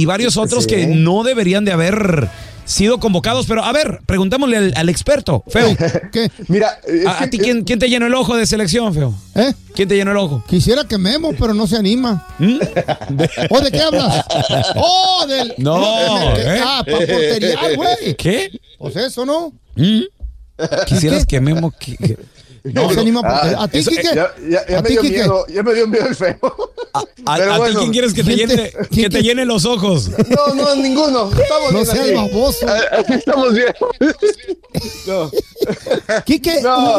y 0.00 0.04
varios 0.04 0.36
otros 0.36 0.62
Sí. 0.62 0.70
que 0.70 0.86
no 0.86 1.24
deberían 1.24 1.64
de 1.64 1.72
haber 1.72 2.28
sido 2.70 2.98
convocados. 3.00 3.46
Pero 3.46 3.64
a 3.64 3.72
ver, 3.72 4.00
preguntémosle 4.06 4.56
al, 4.56 4.72
al 4.76 4.88
experto, 4.88 5.44
Feo. 5.48 5.76
¿Qué? 6.12 6.30
Mira, 6.48 6.78
¿A, 7.18 7.26
ti 7.28 7.38
quién, 7.38 7.64
quién 7.64 7.78
te 7.78 7.88
llenó 7.88 8.06
el 8.06 8.14
ojo 8.14 8.36
de 8.36 8.46
selección, 8.46 8.94
Feo? 8.94 9.14
¿Eh? 9.34 9.52
¿Quién 9.74 9.88
te 9.88 9.96
llenó 9.96 10.10
el 10.12 10.16
ojo? 10.16 10.42
Quisiera 10.48 10.84
que 10.84 10.98
Memo, 10.98 11.32
pero 11.38 11.54
no 11.54 11.66
se 11.66 11.76
anima. 11.76 12.26
¿O 13.50 13.60
de 13.60 13.70
qué 13.70 13.80
hablas? 13.80 14.24
¡Oh, 14.76 15.26
del... 15.26 15.54
No, 15.58 15.80
de- 16.34 16.42
de- 16.42 16.56
¿eh? 16.56 16.60
Ah, 16.64 16.82
para 16.84 16.98
portería, 16.98 17.58
güey. 17.76 18.14
¿Qué? 18.16 18.60
Pues 18.78 18.96
eso, 18.96 19.24
¿no? 19.26 19.52
¿Mm? 19.76 20.00
Quisieras 20.86 21.24
que 21.26 21.40
Memo... 21.40 21.70
que- 21.78 21.96
que- 21.96 22.18
No, 22.64 22.92
se 22.92 23.00
anima 23.00 23.22
portería. 23.22 23.62
¿A 23.62 23.68
ti, 23.68 23.78
eso- 23.78 23.90
Quique? 23.90 24.02
Ya, 24.14 24.34
ya- 24.48 24.66
ya 24.68 24.78
¿A 24.78 24.82
me 24.82 24.88
ti, 24.88 24.92
dio 24.94 25.02
Quique? 25.02 25.18
miedo, 25.18 25.46
ya 25.48 25.62
me 25.62 25.74
dio 25.74 25.86
miedo 25.88 26.06
el 26.06 26.14
feo. 26.14 26.38
¿A, 26.92 27.02
Pero 27.36 27.52
a 27.54 27.66
ti 27.68 27.74
quién 27.76 27.90
quieres 27.92 28.12
que 28.14 28.22
te 28.24 28.34
¿Quién 28.34 28.48
te- 28.48 28.56
llene, 28.56 28.72
que 28.90 29.10
te 29.10 29.22
llene 29.22 29.44
los 29.44 29.64
ojos? 29.64 30.08
No, 30.28 30.54
no, 30.54 30.74
ninguno. 30.76 31.30
Estamos 31.30 31.72
No 31.72 31.78
bien 31.82 31.86
seas 31.86 32.14
baboso. 32.14 32.66
Ah, 32.68 32.80
Así 32.98 33.12
estamos 33.14 33.54
bien. 33.54 33.74
No. 35.06 35.30
Quique, 36.24 36.60
No, 36.62 36.98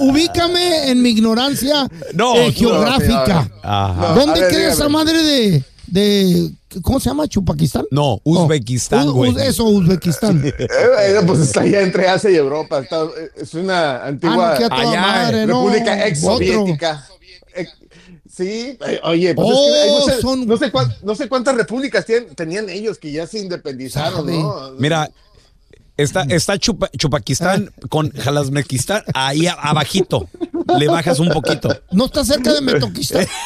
ubícame 0.00 0.90
en 0.90 1.02
mi 1.02 1.10
ignorancia 1.10 1.88
No, 2.14 2.36
eh, 2.36 2.46
no, 2.48 2.52
geográfica. 2.52 3.50
Ajá. 3.62 3.94
No, 4.00 4.14
¿Dónde 4.14 4.46
dígame. 4.48 4.68
esa 4.68 4.88
madre 4.88 5.22
de, 5.22 5.62
de... 5.86 6.50
¿Cómo 6.82 7.00
se 7.00 7.08
llama? 7.08 7.26
¿Chupaquistán? 7.28 7.86
No, 7.90 8.20
Uzbekistán, 8.24 9.08
U- 9.08 9.12
güey. 9.12 9.32
u- 9.32 9.38
eso, 9.38 9.64
Uzbekistán. 9.64 10.42
Eh, 10.58 11.20
pues 11.26 11.40
está 11.40 11.60
allá 11.62 11.80
entre 11.82 12.08
Asia 12.08 12.30
y 12.30 12.36
Europa. 12.36 12.80
Está- 12.80 13.06
es 13.36 13.54
una 13.54 14.04
antigua 14.04 14.54
Ah, 14.56 14.68
no, 14.68 14.74
allá, 14.90 15.00
madre, 15.00 15.46
no. 15.46 15.62
república 15.64 16.06
ex 16.06 16.20
soviética. 16.20 17.06
Sí, 18.30 18.76
eh, 18.86 19.00
oye, 19.04 19.34
pues 19.34 19.48
es 19.48 19.54
Oh, 19.56 19.64
que, 19.64 19.82
eh, 19.82 19.86
no, 19.88 20.04
sé, 20.14 20.20
son- 20.20 20.46
no, 20.46 20.56
sé 20.58 20.70
cuán- 20.70 20.94
no 21.02 21.14
sé 21.14 21.26
cuántas 21.28 21.54
repúblicas 21.54 22.04
tienen- 22.04 22.34
tenían 22.34 22.68
ellos 22.68 22.98
que 22.98 23.10
ya 23.10 23.26
se 23.26 23.38
independizaron. 23.38 24.26
¿no? 24.26 24.72
Mira, 24.78 25.08
está, 25.96 26.22
está 26.24 26.58
Chupa- 26.58 26.90
Chupaquistán 26.98 27.70
con 27.88 28.10
Jalasmequistán 28.10 29.02
ahí 29.14 29.46
abajito. 29.46 30.28
Le 30.78 30.86
bajas 30.88 31.18
un 31.18 31.30
poquito. 31.30 31.68
¿No 31.92 32.06
está 32.06 32.24
cerca 32.26 32.52
de 32.52 32.60
Metoquistán? 32.60 33.26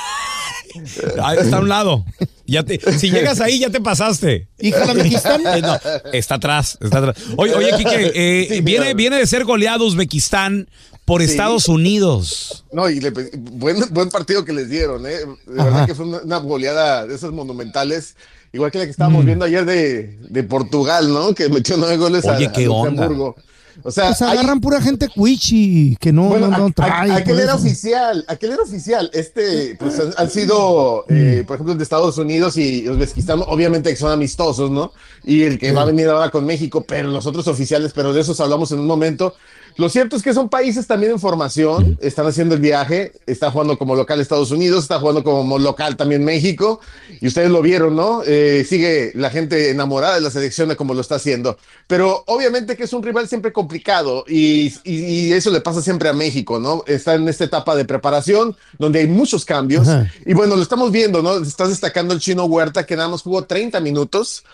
Está 1.41 1.57
a 1.57 1.61
un 1.61 1.69
lado. 1.69 2.05
Ya 2.47 2.63
te, 2.65 2.79
si 2.99 3.11
llegas 3.11 3.41
ahí, 3.41 3.59
ya 3.61 3.71
te 3.71 3.81
pasaste. 3.81 4.49
¿Y 4.59 4.73
Jalamquistán? 4.73 5.41
Eh, 5.47 5.61
no, 5.63 5.79
está 6.13 6.35
atrás, 6.37 6.79
está 6.81 6.99
atrás. 6.99 7.17
Oye, 7.37 7.55
oye 7.55 7.71
Quique, 7.77 8.13
eh, 8.15 8.47
Sí, 8.51 8.61
viene, 8.61 8.95
viene 8.95 9.17
de 9.19 9.27
ser 9.27 9.45
goleado 9.45 9.85
Uzbekistán 9.87 10.69
por 11.05 11.23
Sí. 11.23 11.31
Estados 11.31 11.69
Unidos. 11.69 12.65
No, 12.73 12.89
y 12.89 13.01
le- 13.01 13.11
buen, 13.11 13.85
buen 13.91 14.09
partido 14.11 14.45
que 14.45 14.53
les 14.53 14.69
dieron, 14.69 15.07
¿eh? 15.07 15.19
De 15.47 15.61
Ajá. 15.61 15.65
verdad 15.65 15.87
que 15.87 15.95
fue 15.95 16.07
una, 16.07 16.19
una 16.19 16.37
goleada 16.39 17.07
de 17.07 17.15
esas 17.15 17.31
monumentales, 17.33 18.17
igual 18.53 18.71
que 18.71 18.79
la 18.79 18.85
que 18.85 18.89
Mm. 18.91 18.93
estábamos 18.93 19.25
viendo 19.25 19.45
ayer 19.45 19.65
de, 19.65 20.19
de 20.29 20.43
Portugal, 20.45 21.13
¿no? 21.13 21.35
Que 21.35 21.49
metió 21.49 21.77
nueve 21.77 21.97
goles 21.97 22.25
a, 22.27 22.37
Oye, 22.37 22.47
a 22.47 22.53
qué. 22.53 22.65
Luxemburgo. 22.67 23.37
O 23.83 23.91
sea, 23.91 24.07
Pues 24.09 24.23
hay- 24.23 24.39
agarran 24.39 24.61
pura 24.61 24.81
gente 24.81 25.09
cuichi 25.09 25.97
que 26.01 26.13
no, 26.13 26.25
bueno, 26.25 26.49
no, 26.49 26.59
no 26.59 26.65
a- 26.65 26.69
a- 26.69 26.73
trae. 26.73 27.11
aquel 27.13 27.39
era 27.41 27.55
eso. 27.55 27.63
oficial, 27.63 28.25
aquel 28.29 28.53
era 28.53 28.63
oficial. 28.63 29.11
Este, 29.13 29.77
pues 29.79 29.99
han, 29.99 30.13
han 30.17 30.31
sido, 30.31 31.05
eh, 31.09 31.45
por 31.47 31.57
ejemplo, 31.57 31.73
el 31.73 31.79
de 31.79 31.85
Estados 31.85 32.19
Unidos 32.19 32.57
y 32.57 32.89
Uzbekistán, 32.89 33.41
obviamente 33.47 33.91
que 33.91 33.97
son 33.97 34.13
amistosos, 34.13 34.71
¿no? 34.71 34.93
Y 35.25 35.43
el 35.43 35.59
que 35.59 35.73
va 35.73 35.83
a 35.83 35.87
venir 35.87 36.09
ahora 36.09 36.31
con 36.31 36.45
México, 36.45 36.85
pero 36.87 37.09
los 37.11 37.27
otros 37.27 37.47
oficiales, 37.49 37.93
pero 37.95 38.13
de 38.13 38.21
esos 38.21 38.41
hablamos 38.41 38.71
en 38.73 38.81
un 38.81 38.87
momento. 38.87 39.35
Lo 39.77 39.89
cierto 39.89 40.17
es 40.17 40.23
que 40.23 40.35
son 40.35 40.49
países 40.49 40.87
también 40.87 41.13
en 41.13 41.19
formación, 41.21 41.99
están 42.01 42.27
haciendo 42.27 42.55
el 42.55 42.61
viaje, 42.61 43.13
está 43.27 43.51
jugando 43.51 43.79
como 43.79 43.95
local 43.97 44.21
Estados 44.21 44.51
Unidos, 44.51 44.83
está 44.83 44.99
jugando 45.01 45.23
como 45.25 45.59
local 45.59 45.97
también 45.97 46.25
México, 46.25 46.81
y 47.21 47.27
ustedes 47.27 47.51
lo 47.51 47.63
vieron, 47.63 47.97
¿no? 47.97 48.23
Eh, 48.27 48.67
sigue 48.69 49.13
la 49.15 49.31
gente 49.31 49.71
enamorada 49.71 50.17
de 50.17 50.21
la 50.21 50.31
selección 50.31 50.69
de 50.69 50.77
cómo 50.77 50.93
lo 50.95 51.01
está 51.01 51.15
haciendo, 51.17 51.57
pero 51.87 52.25
obviamente 52.27 52.77
que 52.77 52.85
es 52.85 52.93
un 52.93 53.03
rival 53.03 53.29
siempre 53.29 53.53
complicado 53.53 54.25
y, 54.29 54.73
y- 54.85 55.05
y 55.31 55.33
eso 55.33 55.51
le 55.51 55.61
pasa 55.61 55.81
siempre 55.83 56.09
a 56.09 56.13
México, 56.13 56.59
¿no? 56.59 56.85
Está 56.87 57.15
en 57.15 57.29
esta 57.29 57.45
etapa 57.45 57.75
de 57.77 57.85
preparación 57.85 58.57
donde 58.79 59.01
hay 59.01 59.07
muchos 59.07 59.45
cambios, 59.45 59.89
Ajá. 59.89 60.11
y 60.27 60.35
bueno, 60.35 60.57
lo 60.57 60.63
estamos 60.63 60.91
viendo, 60.93 61.23
¿no? 61.23 61.37
Está 61.39 61.67
destacando 61.69 62.13
el 62.15 62.21
chino 62.21 62.45
Huerta 62.45 62.85
que 62.85 62.97
nada 62.97 63.09
más 63.09 63.23
jugó 63.23 63.45
30 63.45 63.81
minutos. 63.81 64.45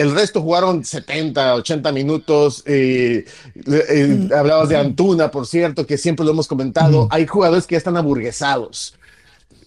El 0.00 0.14
resto 0.14 0.42
jugaron 0.42 0.84
70, 0.84 1.54
80 1.54 1.92
minutos. 1.92 2.62
eh, 2.66 3.24
eh, 3.66 4.28
hablabas 4.36 4.68
de 4.68 4.76
Antuna, 4.76 5.30
por 5.30 5.46
cierto, 5.46 5.86
que 5.86 5.98
siempre 5.98 6.24
lo 6.24 6.32
hemos 6.32 6.46
comentado. 6.46 7.08
Hay 7.10 7.26
jugadores 7.26 7.66
que 7.66 7.74
ya 7.74 7.78
están 7.78 7.96
aburguesados. 7.96 8.94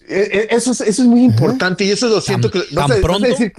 Eh, 0.08 0.28
eh, 0.32 0.46
Eso 0.50 0.72
es, 0.72 0.80
eso 0.80 1.02
es 1.02 1.08
muy 1.08 1.22
importante 1.24 1.84
y 1.84 1.90
eso 1.90 2.08
lo 2.08 2.20
siento 2.20 2.50
que. 2.50 2.62
tan 2.74 2.88
decir 3.22 3.52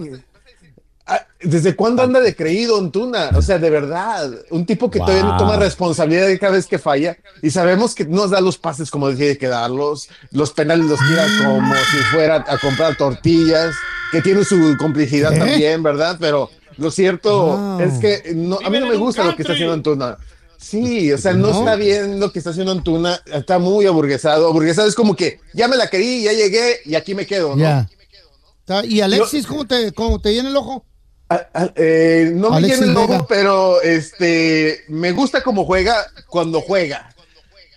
Ah, 1.06 1.28
¿Desde 1.42 1.76
cuándo 1.76 2.02
anda 2.02 2.22
de 2.22 2.34
creído 2.34 2.80
Antuna? 2.80 3.32
O 3.36 3.42
sea, 3.42 3.60
de 3.60 3.70
verdad, 3.70 4.32
un 4.52 4.66
tipo 4.66 4.90
que 4.90 5.00
todavía 5.00 5.24
no 5.24 5.36
toma 5.36 5.58
responsabilidad 5.58 6.28
de 6.28 6.40
cada 6.40 6.54
vez 6.54 6.66
que 6.66 6.80
falla 6.80 7.18
y 7.42 7.50
sabemos 7.50 7.94
que 7.94 8.06
nos 8.06 8.30
da 8.30 8.40
los 8.40 8.58
pases 8.58 8.90
como 8.90 9.14
tiene 9.14 9.38
que 9.38 9.50
darlos, 9.50 10.08
los 10.32 10.54
penales 10.54 10.86
los 10.86 11.00
tira 11.00 11.26
como 11.44 11.74
si 11.76 11.98
fuera 12.14 12.46
a 12.48 12.58
comprar 12.58 12.96
tortillas, 12.96 13.76
que 14.14 14.22
tiene 14.22 14.46
su 14.46 14.78
complejidad 14.78 15.34
¿Eh? 15.34 15.40
también, 15.40 15.84
¿verdad? 15.84 16.16
Pero 16.22 16.50
lo 16.78 16.92
cierto 16.92 17.58
Wow. 17.58 17.80
es 17.82 17.94
que 18.00 18.34
no, 18.36 18.60
a 18.64 18.70
mí 18.70 18.80
no 18.80 18.88
me 18.88 18.96
gusta 18.98 19.24
lo 19.24 19.36
que 19.36 19.42
está 19.44 19.54
haciendo 19.54 19.74
Antuna. 19.74 20.18
Sí, 20.58 21.12
o 21.12 21.18
sea, 21.18 21.34
no, 21.34 21.48
No. 21.50 21.60
está 21.60 21.76
bien 21.76 22.20
lo 22.20 22.32
que 22.32 22.40
está 22.40 22.52
haciendo 22.52 22.72
Antuna, 22.72 23.20
está 23.26 23.60
muy 23.60 23.86
aburguesado. 23.86 24.48
Aburguesado 24.48 24.88
es 24.88 24.96
como 24.96 25.16
que 25.16 25.40
ya 25.54 25.68
me 25.68 25.76
la 25.76 25.90
querí, 25.90 26.24
ya 26.24 26.32
llegué 26.34 26.78
y 26.86 26.96
aquí 26.96 27.14
me 27.16 27.26
quedo, 27.26 27.56
¿no? 27.56 27.88
¿Y 28.86 29.02
Alexis 29.02 29.46
cómo 29.46 29.66
te, 29.68 29.92
cómo 29.92 30.20
te 30.22 30.34
llena 30.34 30.50
el 30.50 30.56
ojo? 30.58 30.86
Ah, 31.30 31.48
ah, 31.54 31.70
eh, 31.76 32.32
no 32.34 32.50
me 32.52 32.62
llena 32.62 32.86
el 32.86 32.96
ojo, 32.96 33.08
Vega. 33.08 33.26
pero 33.28 33.82
este 33.82 34.84
me 34.88 35.12
gusta 35.12 35.42
cómo 35.44 35.66
juega 35.66 35.96
cuando 36.28 36.62
juega. 36.62 37.10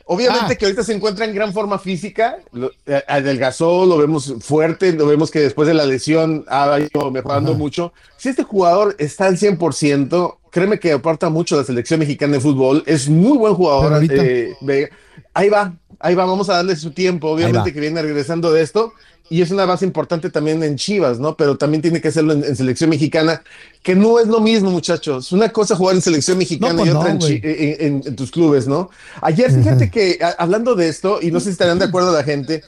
Obviamente 0.09 0.53
Ah. 0.53 0.57
que 0.57 0.65
ahorita 0.67 0.85
se 0.85 0.93
encuentra 0.95 1.25
en 1.25 1.35
gran 1.35 1.53
forma 1.53 1.79
física, 1.81 2.39
lo- 2.53 2.71
eh, 2.87 3.03
adelgazó, 3.09 3.85
lo 3.87 3.99
vemos 3.99 4.35
fuerte, 4.41 4.93
lo 4.93 5.07
vemos 5.07 5.31
que 5.33 5.41
después 5.41 5.67
de 5.67 5.75
la 5.75 5.85
lesión 5.85 6.45
ha 6.49 6.79
ido 6.79 7.11
mejorando 7.11 7.51
Ajá. 7.51 7.59
mucho. 7.59 7.93
Si 8.17 8.29
este 8.29 8.45
jugador 8.45 8.95
está 8.99 9.27
al 9.27 9.37
100%, 9.37 10.39
créeme 10.51 10.79
que 10.79 10.93
aporta 10.93 11.29
mucho 11.29 11.57
a 11.57 11.59
la 11.59 11.65
selección 11.65 11.99
mexicana 12.01 12.35
de 12.35 12.41
fútbol, 12.41 12.85
es 12.87 13.09
muy 13.09 13.37
buen 13.37 13.55
jugador. 13.55 13.95
ahorita- 13.95 14.15
eh. 14.25 14.91
Ahí 15.35 15.49
va, 15.49 15.75
ahí 15.99 16.15
va, 16.15 16.25
vamos 16.25 16.49
a 16.51 16.55
darle 16.55 16.77
su 16.77 16.93
tiempo, 16.93 17.29
obviamente 17.29 17.73
que 17.73 17.81
viene 17.81 18.01
regresando 18.01 18.53
de 18.53 18.63
esto. 18.63 18.93
Y 19.29 19.43
es 19.43 19.51
una 19.51 19.65
base 19.65 19.85
importante 19.85 20.31
también 20.31 20.63
en 20.63 20.77
Chivas, 20.77 21.19
¿no? 21.19 21.37
Pero 21.37 21.57
también 21.57 21.83
tiene 21.83 22.01
que 22.01 22.09
hacerlo 22.09 22.33
en, 22.33 22.45
en 22.45 22.55
selección 22.55 22.91
mexicana, 22.91 23.43
que 23.83 23.97
no 23.97 24.21
es 24.21 24.29
lo 24.29 24.41
mismo, 24.41 24.71
muchachos. 24.71 25.33
Una 25.33 25.49
cosa 25.49 25.75
jugar 25.75 25.97
en 25.97 26.03
selección 26.03 26.39
mexicana 26.39 26.73
No, 26.75 26.79
pues 26.79 26.89
y 26.89 26.93
otra 26.97 27.15
no, 27.15 27.27
en, 27.27 27.41
en- 27.43 28.03
en- 28.07 28.17
tus 28.17 28.31
clubes, 28.31 28.69
¿no? 28.69 28.89
Ayer, 29.21 29.51
fíjate 29.51 29.91
que 29.91 30.19
a- 30.23 30.37
hablando 30.39 30.77
de 30.77 30.89
esto, 30.89 31.19
y 31.21 31.31
no 31.33 31.41
sé 31.41 31.47
si 31.47 31.51
estarán 31.53 31.79
de 31.81 31.87
acuerdo 31.87 32.13
la 32.13 32.23
gente, 32.23 32.63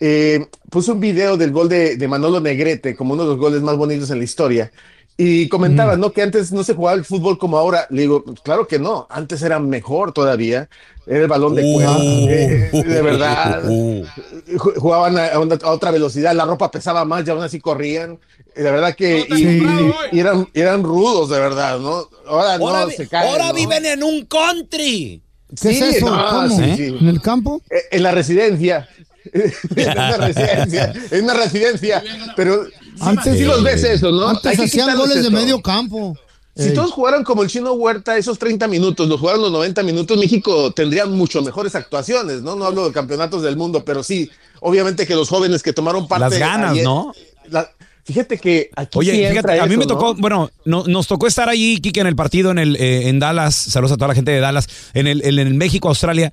eh, 0.00 0.46
puso 0.68 0.92
un 0.92 1.00
video 1.00 1.36
del 1.38 1.50
gol 1.50 1.68
de, 1.70 1.96
de 1.96 2.08
Manolo 2.08 2.40
Negrete 2.40 2.94
como 2.94 3.14
uno 3.14 3.22
de 3.22 3.30
los 3.30 3.38
goles 3.38 3.62
más 3.62 3.76
bonitos 3.76 4.10
en 4.10 4.18
la 4.18 4.24
historia. 4.24 4.70
Y 5.16 5.48
comentaba, 5.48 5.96
¿no? 5.96 6.10
Que 6.12 6.22
antes 6.22 6.50
no 6.52 6.64
se 6.64 6.74
jugaba 6.74 6.96
el 6.96 7.04
fútbol 7.04 7.38
como 7.38 7.58
ahora. 7.58 7.86
Le 7.90 8.02
digo, 8.02 8.24
pues, 8.24 8.40
claro 8.40 8.66
que 8.66 8.78
no, 8.78 9.06
antes 9.10 9.42
era 9.42 9.58
mejor 9.60 10.12
todavía. 10.12 10.68
Era 11.06 11.20
el 11.22 11.28
balón 11.28 11.54
de 11.54 11.62
cuero, 11.62 11.96
eh, 12.00 12.70
de 12.72 13.02
verdad. 13.02 13.62
Ju- 14.48 14.74
Jugaban 14.76 15.18
a, 15.18 15.28
a 15.28 15.38
una- 15.38 15.56
a 15.62 15.70
otra 15.70 15.90
velocidad, 15.90 16.34
la 16.34 16.44
ropa 16.44 16.70
pesaba 16.70 17.04
más 17.04 17.26
y 17.26 17.30
aún 17.30 17.42
así 17.42 17.60
corrían. 17.60 18.18
Y 18.56 18.62
la 18.62 18.70
verdad 18.70 18.94
que 18.94 19.26
y, 19.28 19.34
y- 19.34 19.92
y 20.12 20.20
eran, 20.20 20.48
y 20.52 20.60
eran 20.60 20.82
rudos, 20.82 21.28
de 21.30 21.38
verdad, 21.40 21.78
¿no? 21.78 22.08
Ahora, 22.26 22.54
Ahora, 22.54 22.80
no 22.82 22.86
vi- 22.88 22.94
se 22.94 23.08
caen. 23.08 23.28
ahora 23.30 23.48
¿no? 23.48 23.54
viven 23.54 23.84
en 23.84 24.02
un 24.02 24.24
country. 24.26 25.22
¿Qué 25.60 25.70
es 25.70 25.82
eso? 25.96 26.06
no, 26.08 26.30
¿Cómo? 26.30 26.48
sí, 26.56 26.76
sí. 26.76 26.96
¿En 27.00 27.08
el 27.08 27.20
campo? 27.20 27.60
Eh, 27.70 27.82
En 27.92 28.02
la 28.02 28.12
residencia. 28.12 28.88
en 29.32 29.90
una 29.92 30.16
residencia. 30.28 30.92
En 31.10 31.24
una 31.24 31.34
residencia. 31.34 32.02
Pero 32.36 32.64
sí, 32.64 32.72
Antes- 33.00 33.38
sí 33.38 33.44
los 33.44 33.62
ves 33.62 33.82
eso, 33.84 34.10
¿no? 34.10 34.28
Antes 34.28 34.58
hacían 34.58 34.96
goles 34.96 35.22
de 35.22 35.30
medio 35.30 35.60
campo. 35.60 36.16
Si 36.54 36.68
Ey. 36.68 36.74
todos 36.74 36.92
jugaran 36.92 37.24
como 37.24 37.42
el 37.42 37.48
chino 37.48 37.72
Huerta 37.72 38.18
esos 38.18 38.38
30 38.38 38.68
minutos, 38.68 39.08
los 39.08 39.18
jugaran 39.18 39.40
los 39.40 39.50
90 39.50 39.82
minutos, 39.82 40.18
México 40.18 40.70
tendría 40.72 41.06
mucho 41.06 41.40
mejores 41.42 41.74
actuaciones, 41.74 42.42
¿no? 42.42 42.56
No 42.56 42.66
hablo 42.66 42.86
de 42.86 42.92
campeonatos 42.92 43.42
del 43.42 43.56
mundo, 43.56 43.82
pero 43.86 44.02
sí, 44.02 44.30
obviamente 44.60 45.06
que 45.06 45.14
los 45.14 45.30
jóvenes 45.30 45.62
que 45.62 45.72
tomaron 45.72 46.06
parte. 46.06 46.28
Las 46.28 46.38
ganas, 46.38 46.72
ayer- 46.72 46.84
¿no? 46.84 47.12
la- 47.48 47.70
fíjate 48.04 48.36
que 48.36 48.68
aquí 48.76 48.98
Oye, 48.98 49.12
sí 49.12 49.16
fíjate, 49.18 49.38
entra 49.38 49.62
a 49.62 49.66
mí 49.66 49.72
eso, 49.72 49.80
me 49.80 49.86
tocó, 49.86 50.12
¿no? 50.12 50.20
bueno, 50.20 50.50
no- 50.66 50.84
nos 50.86 51.06
tocó 51.06 51.26
estar 51.26 51.48
allí, 51.48 51.80
Kike, 51.80 52.00
en 52.00 52.06
el 52.08 52.16
partido 52.16 52.50
en 52.50 52.58
el 52.58 52.76
eh, 52.76 53.08
en 53.08 53.18
Dallas. 53.18 53.54
Saludos 53.54 53.92
a 53.92 53.96
toda 53.96 54.08
la 54.08 54.14
gente 54.14 54.30
de 54.32 54.40
Dallas, 54.40 54.68
en 54.92 55.06
el, 55.06 55.24
en 55.24 55.38
el 55.38 55.54
México, 55.54 55.88
Australia. 55.88 56.32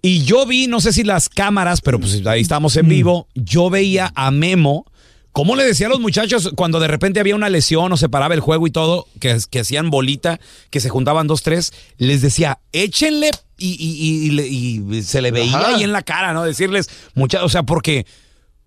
Y 0.00 0.24
yo 0.24 0.46
vi, 0.46 0.68
no 0.68 0.80
sé 0.80 0.94
si 0.94 1.04
las 1.04 1.28
cámaras, 1.28 1.82
pero 1.82 2.00
pues 2.00 2.24
ahí 2.26 2.40
estábamos 2.40 2.74
en 2.76 2.88
vivo. 2.88 3.26
Yo 3.34 3.68
veía 3.68 4.10
a 4.14 4.30
Memo. 4.30 4.86
¿Cómo 5.32 5.54
le 5.54 5.64
decía 5.64 5.86
a 5.86 5.90
los 5.90 6.00
muchachos 6.00 6.50
cuando 6.56 6.80
de 6.80 6.88
repente 6.88 7.20
había 7.20 7.36
una 7.36 7.48
lesión 7.48 7.92
o 7.92 7.96
se 7.96 8.08
paraba 8.08 8.34
el 8.34 8.40
juego 8.40 8.66
y 8.66 8.70
todo, 8.72 9.06
que, 9.20 9.38
que 9.48 9.60
hacían 9.60 9.88
bolita, 9.90 10.40
que 10.70 10.80
se 10.80 10.88
juntaban 10.88 11.28
dos, 11.28 11.42
tres? 11.42 11.72
Les 11.98 12.20
decía, 12.20 12.58
échenle 12.72 13.30
y, 13.56 13.68
y- 13.68 14.28
y- 14.40 14.40
y- 14.90 14.96
y 14.98 15.02
se 15.04 15.22
le 15.22 15.30
veía 15.30 15.56
Ajá. 15.56 15.68
ahí 15.76 15.84
en 15.84 15.92
la 15.92 16.02
cara, 16.02 16.32
¿no? 16.32 16.42
Decirles, 16.42 16.90
muchachos, 17.14 17.46
o 17.46 17.48
sea, 17.48 17.62
porque 17.62 18.06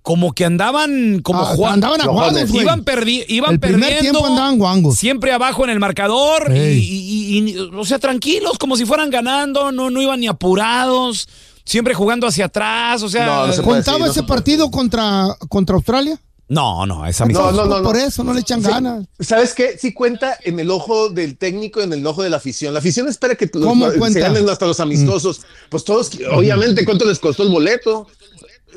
como 0.02 0.34
que 0.34 0.45
andaban 0.45 1.19
como 1.21 1.41
Ah, 1.41 1.45
jugando. 1.56 1.88
andaban 1.88 2.02
aguados, 2.02 2.49
güey. 2.49 2.63
Iban, 2.63 2.84
perdi 2.84 3.23
iban 3.28 3.54
El 3.54 3.60
primer 3.60 3.80
perdiendo. 3.89 4.19
tiempo 4.19 4.28
andaban 4.28 4.58
guangos. 4.58 4.97
Siempre 4.97 5.32
abajo 5.34 5.63
en 5.65 5.69
el 5.69 5.80
marcador. 5.80 6.49
y- 6.54 6.58
Ey. 6.60 6.80
Y, 6.80 7.38
y- 7.38 7.52
y- 7.52 7.58
o 7.78 7.84
sea, 7.86 7.99
tranquilos, 7.99 8.58
como 8.58 8.78
si 8.78 8.86
fueran 8.86 9.10
ganando, 9.10 9.71
no, 9.73 9.89
no 9.89 10.02
iban 10.02 10.19
ni 10.21 10.28
apurados. 10.28 11.28
Siempre 11.65 11.93
jugando 11.93 12.28
hacia 12.28 12.45
atrás, 12.45 13.02
o 13.04 13.10
sea. 13.10 13.47
¿Contaba 13.63 14.08
ese 14.08 14.23
partido 14.23 14.69
contra, 14.71 15.28
contra 15.49 15.76
Australia? 15.76 16.19
No, 16.50 16.86
no, 16.86 17.06
esa 17.06 17.26
No, 17.26 17.52
no, 17.52 17.66
no, 17.66 17.78
no. 17.80 17.84
Por 17.84 17.96
eso 17.98 18.24
no 18.24 18.34
le 18.34 18.42
echan 18.42 18.62
Sí. 18.62 18.68
ganas. 18.70 19.06
¿Sabes 19.20 19.54
qué? 19.54 19.78
Sí 19.78 19.94
cuenta 19.94 20.38
en 20.44 20.60
el 20.60 20.70
ojo 20.70 21.10
del 21.10 21.38
técnico, 21.38 21.82
en 21.82 21.94
el 21.94 22.06
ojo 22.06 22.22
de 22.22 22.30
la 22.30 22.38
afición. 22.38 22.74
La 22.74 22.80
afición 22.80 23.08
espera 23.08 23.36
que 23.36 23.50
los, 23.54 23.64
¿Cómo 23.66 23.90
se 24.10 24.20
ganen 24.20 24.48
hasta 24.50 24.66
los 24.68 24.80
amistosos. 24.80 25.42
Pues 25.70 25.84
todos, 25.84 26.12
obviamente, 26.32 26.86
¿cuánto 26.86 27.06
les 27.06 27.18
costó 27.20 27.44
el 27.44 27.50
boleto? 27.50 28.08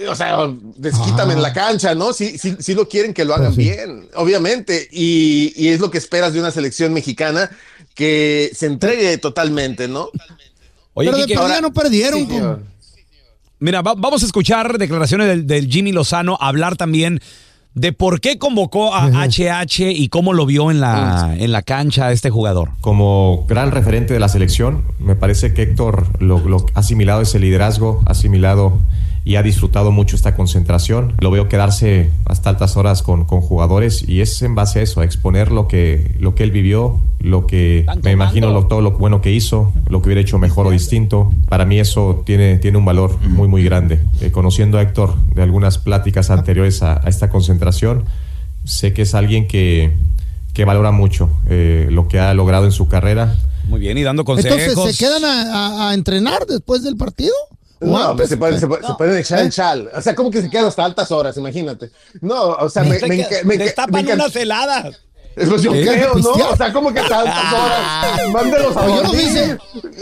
O 0.08 0.14
sea, 0.14 0.38
desquítame 0.76 1.32
en 1.34 1.42
la 1.42 1.52
cancha, 1.52 1.94
¿no? 1.94 2.12
Sí, 2.12 2.38
sí, 2.38 2.56
sí 2.58 2.74
lo 2.74 2.86
quieren 2.88 3.12
que 3.14 3.24
lo 3.24 3.34
hagan 3.34 3.56
bien, 3.56 4.08
obviamente. 4.14 4.88
Y, 4.92 5.52
y 5.56 5.68
es 5.68 5.80
lo 5.80 5.90
que 5.90 5.98
esperas 5.98 6.32
de 6.34 6.40
una 6.40 6.50
selección 6.50 6.92
mexicana 6.92 7.50
que 7.94 8.50
se 8.54 8.66
entregue 8.66 9.16
totalmente, 9.18 9.88
¿no? 9.88 10.10
Oye, 10.94 11.08
Pero 11.08 11.16
de 11.18 11.22
Quique, 11.24 11.34
perdida 11.34 11.54
ahora- 11.56 11.60
no 11.62 11.72
perdieron. 11.72 12.20
Sí. 12.28 12.96
Mira, 13.58 13.80
va- 13.82 13.94
vamos 13.96 14.22
a 14.22 14.26
escuchar 14.26 14.76
declaraciones 14.78 15.28
del, 15.28 15.46
del 15.46 15.66
Jimmy 15.68 15.92
Lozano, 15.92 16.36
hablar 16.40 16.76
también 16.76 17.20
de 17.76 17.92
por 17.92 18.20
qué 18.22 18.38
convocó 18.38 18.94
a 18.94 19.10
HH 19.28 19.92
y 19.92 20.08
cómo 20.08 20.32
lo 20.32 20.46
vio 20.46 20.70
en 20.70 20.80
la, 20.80 21.36
en 21.38 21.52
la 21.52 21.60
cancha 21.60 22.06
a 22.06 22.12
este 22.12 22.30
jugador. 22.30 22.70
Como 22.80 23.44
gran 23.46 23.70
referente 23.70 24.14
de 24.14 24.18
la 24.18 24.30
selección, 24.30 24.82
me 24.98 25.14
parece 25.14 25.52
que 25.52 25.62
Héctor 25.62 26.06
lo, 26.18 26.38
lo 26.40 26.64
ha 26.74 26.80
asimilado 26.80 27.20
ese 27.20 27.38
liderazgo, 27.38 28.02
ha 28.06 28.12
asimilado 28.12 28.78
y 29.26 29.34
ha 29.34 29.42
disfrutado 29.42 29.90
mucho 29.90 30.14
esta 30.14 30.36
concentración. 30.36 31.14
Lo 31.18 31.32
veo 31.32 31.48
quedarse 31.48 32.10
hasta 32.26 32.48
altas 32.50 32.76
horas 32.76 33.02
con, 33.02 33.24
con 33.24 33.40
jugadores 33.40 34.08
y 34.08 34.20
es 34.20 34.40
en 34.42 34.54
base 34.54 34.78
a 34.78 34.82
eso, 34.82 35.00
a 35.00 35.04
exponer 35.04 35.50
lo 35.50 35.66
que, 35.66 36.14
lo 36.20 36.36
que 36.36 36.44
él 36.44 36.52
vivió, 36.52 37.00
lo 37.18 37.44
que 37.44 37.84
me 38.04 38.12
imagino 38.12 38.52
lo, 38.52 38.66
todo 38.68 38.80
lo 38.82 38.92
bueno 38.92 39.20
que 39.20 39.32
hizo, 39.32 39.72
lo 39.88 40.00
que 40.00 40.06
hubiera 40.08 40.20
hecho 40.20 40.38
mejor 40.38 40.68
o 40.68 40.70
distinto. 40.70 41.32
Para 41.48 41.64
mí 41.64 41.80
eso 41.80 42.22
tiene, 42.24 42.58
tiene 42.58 42.78
un 42.78 42.84
valor 42.84 43.18
muy, 43.28 43.48
muy 43.48 43.64
grande. 43.64 44.00
Eh, 44.20 44.30
conociendo 44.30 44.78
a 44.78 44.82
Héctor 44.82 45.16
de 45.34 45.42
algunas 45.42 45.78
pláticas 45.78 46.30
anteriores 46.30 46.84
a, 46.84 47.04
a 47.04 47.08
esta 47.08 47.28
concentración, 47.28 48.04
sé 48.64 48.92
que 48.92 49.02
es 49.02 49.14
alguien 49.16 49.48
que, 49.48 49.92
que 50.52 50.64
valora 50.64 50.92
mucho 50.92 51.30
eh, 51.48 51.88
lo 51.90 52.06
que 52.06 52.20
ha 52.20 52.32
logrado 52.32 52.64
en 52.66 52.72
su 52.72 52.86
carrera. 52.86 53.36
Muy 53.68 53.80
bien, 53.80 53.98
y 53.98 54.02
dando 54.04 54.24
consejos. 54.24 54.60
Entonces, 54.60 54.96
¿se 54.96 55.04
quedan 55.04 55.24
a, 55.24 55.42
a- 55.86 55.90
a 55.90 55.94
entrenar 55.94 56.46
después 56.46 56.84
del 56.84 56.96
partido? 56.96 57.34
¿O 57.80 57.86
No, 57.86 58.10
antes? 58.10 58.28
se 58.30 58.36
pueden, 58.36 58.58
se 58.58 58.66
pueden- 58.66 58.86
se 58.86 58.94
pueden 58.94 59.16
echar 59.18 59.38
el 59.40 59.50
chal. 59.50 59.90
O 59.94 60.00
sea, 60.00 60.14
como 60.14 60.30
que 60.30 60.40
se 60.42 60.48
quedan 60.50 60.64
hasta 60.66 60.84
altas 60.84 61.10
horas, 61.10 61.36
imagínate. 61.36 61.90
No, 62.20 62.50
o 62.52 62.68
sea, 62.70 62.82
me, 62.84 62.98
me, 62.98 62.98
enca- 62.98 63.42
me, 63.44 63.58
me 64.02 64.12
unas 64.14 64.34
heladas. 64.36 65.00
Pues 65.34 65.60
yo 65.60 65.70
creo, 65.72 66.14
¿no? 66.14 66.30
O 66.30 66.56
sea, 66.56 66.72
como 66.72 66.90
que 66.94 67.00
hasta 67.00 67.18
altas 67.20 67.52
horas. 67.52 68.28
Mándelos 68.32 68.74
a 68.74 68.80
Pero 68.80 68.96
yo 68.96 69.02
lo 69.02 69.12
vi, 69.12 69.28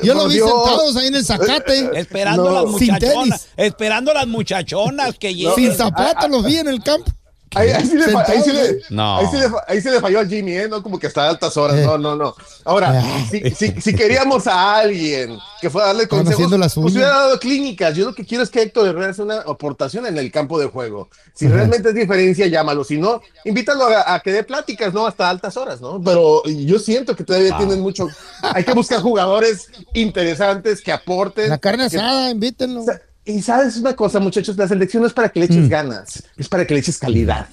yo 0.05 0.15
lo 0.15 0.29
vi 0.29 0.35
sentados 0.39 0.97
ahí 0.97 1.07
en 1.09 1.15
el 1.17 1.25
zacate. 1.25 1.91
Esperando 1.99 2.45
No. 2.51 2.59
a 2.59 2.63
las 2.63 2.77
Sin 2.79 2.93
muchachonas. 2.93 3.41
tenis. 3.43 3.49
Esperando 3.57 4.11
a 4.13 4.15
las 4.15 4.27
muchachonas 4.29 5.15
que 5.19 5.35
lleguen. 5.35 5.55
Sin 5.57 5.75
zapatos 5.75 6.31
los 6.31 6.45
vi 6.45 6.59
en 6.59 6.69
el 6.69 6.81
campo. 6.85 7.11
Ahí, 7.55 7.71
ahí 7.71 7.87
sí 7.87 7.97
le, 7.97 8.05
ahí 8.05 8.43
sí 8.43 8.53
le- 8.53 8.65
Sentados, 8.67 8.91
No. 8.91 9.17
ahí 9.19 9.27
sí 9.31 9.37
le 9.37 9.47
ahí 9.69 9.81
sí 9.81 9.91
le 9.91 10.01
falló 10.01 10.19
al 10.21 10.29
Jimmy, 10.29 10.53
¿eh? 10.53 10.69
No 10.69 10.83
como 10.83 10.99
que 10.99 11.07
hasta 11.07 11.29
altas 11.29 11.57
horas. 11.57 11.77
Eh. 11.79 11.85
No, 11.87 11.99
no, 11.99 12.17
no. 12.17 12.35
Ahora, 12.65 13.03
si, 13.31 13.41
si- 13.51 13.81
si 13.81 13.95
queríamos 13.95 14.47
a 14.47 14.77
alguien 14.77 15.39
que 15.61 15.71
fuera 15.71 15.87
a 15.87 15.93
darle 15.93 16.09
consejos, 16.09 16.51
pues 16.51 16.77
hubiera 16.95 17.09
dado 17.11 17.39
clínicas. 17.39 17.95
Yo 17.97 18.07
lo 18.07 18.15
que 18.15 18.25
quiero 18.25 18.43
es 18.45 18.51
que 18.51 18.63
Héctor 18.63 18.89
Herrera 18.89 19.11
haga 19.11 19.23
una 19.23 19.37
aportación 19.41 20.07
en 20.07 20.19
el 20.19 20.31
campo 20.33 20.59
de 20.59 20.67
juego. 20.67 21.09
Si 21.35 21.47
realmente 21.49 21.89
es 21.91 21.95
diferencia, 21.95 22.47
llámalo. 22.47 22.85
Si 22.85 22.97
no, 22.99 23.21
invítalo 23.45 23.87
a, 23.87 24.15
a 24.15 24.21
que 24.21 24.33
dé 24.33 24.45
pláticas, 24.45 24.93
¿no? 24.95 25.07
Hasta 25.07 25.29
altas 25.31 25.57
horas, 25.57 25.81
¿no? 25.81 26.01
Pero 26.03 26.43
yo 26.45 26.79
siento 26.79 27.15
que 27.17 27.25
todavía 27.25 27.57
tienen 27.57 27.81
mucho. 27.81 28.09
Hay 28.43 28.65
que 28.65 28.73
buscar 28.73 29.01
jugadores 29.01 29.69
interesantes 29.95 30.81
que 30.83 30.93
aporten. 30.93 31.49
La 31.49 31.59
carne 31.59 31.89
que- 31.89 31.97
asada, 31.97 32.31
invítenlo. 32.31 32.85
Y 33.25 33.41
sabes 33.43 33.77
una 33.77 33.95
cosa, 33.95 34.21
muchachos, 34.21 34.57
la 34.57 34.69
selección 34.69 35.03
no 35.03 35.07
es 35.07 35.15
para 35.15 35.29
que 35.31 35.41
le 35.41 35.47
eches 35.47 35.69
ganas, 35.69 36.23
es 36.37 36.49
para 36.49 36.67
que 36.67 36.75
le 36.75 36.81
eches 36.81 36.99
calidad. 36.99 37.47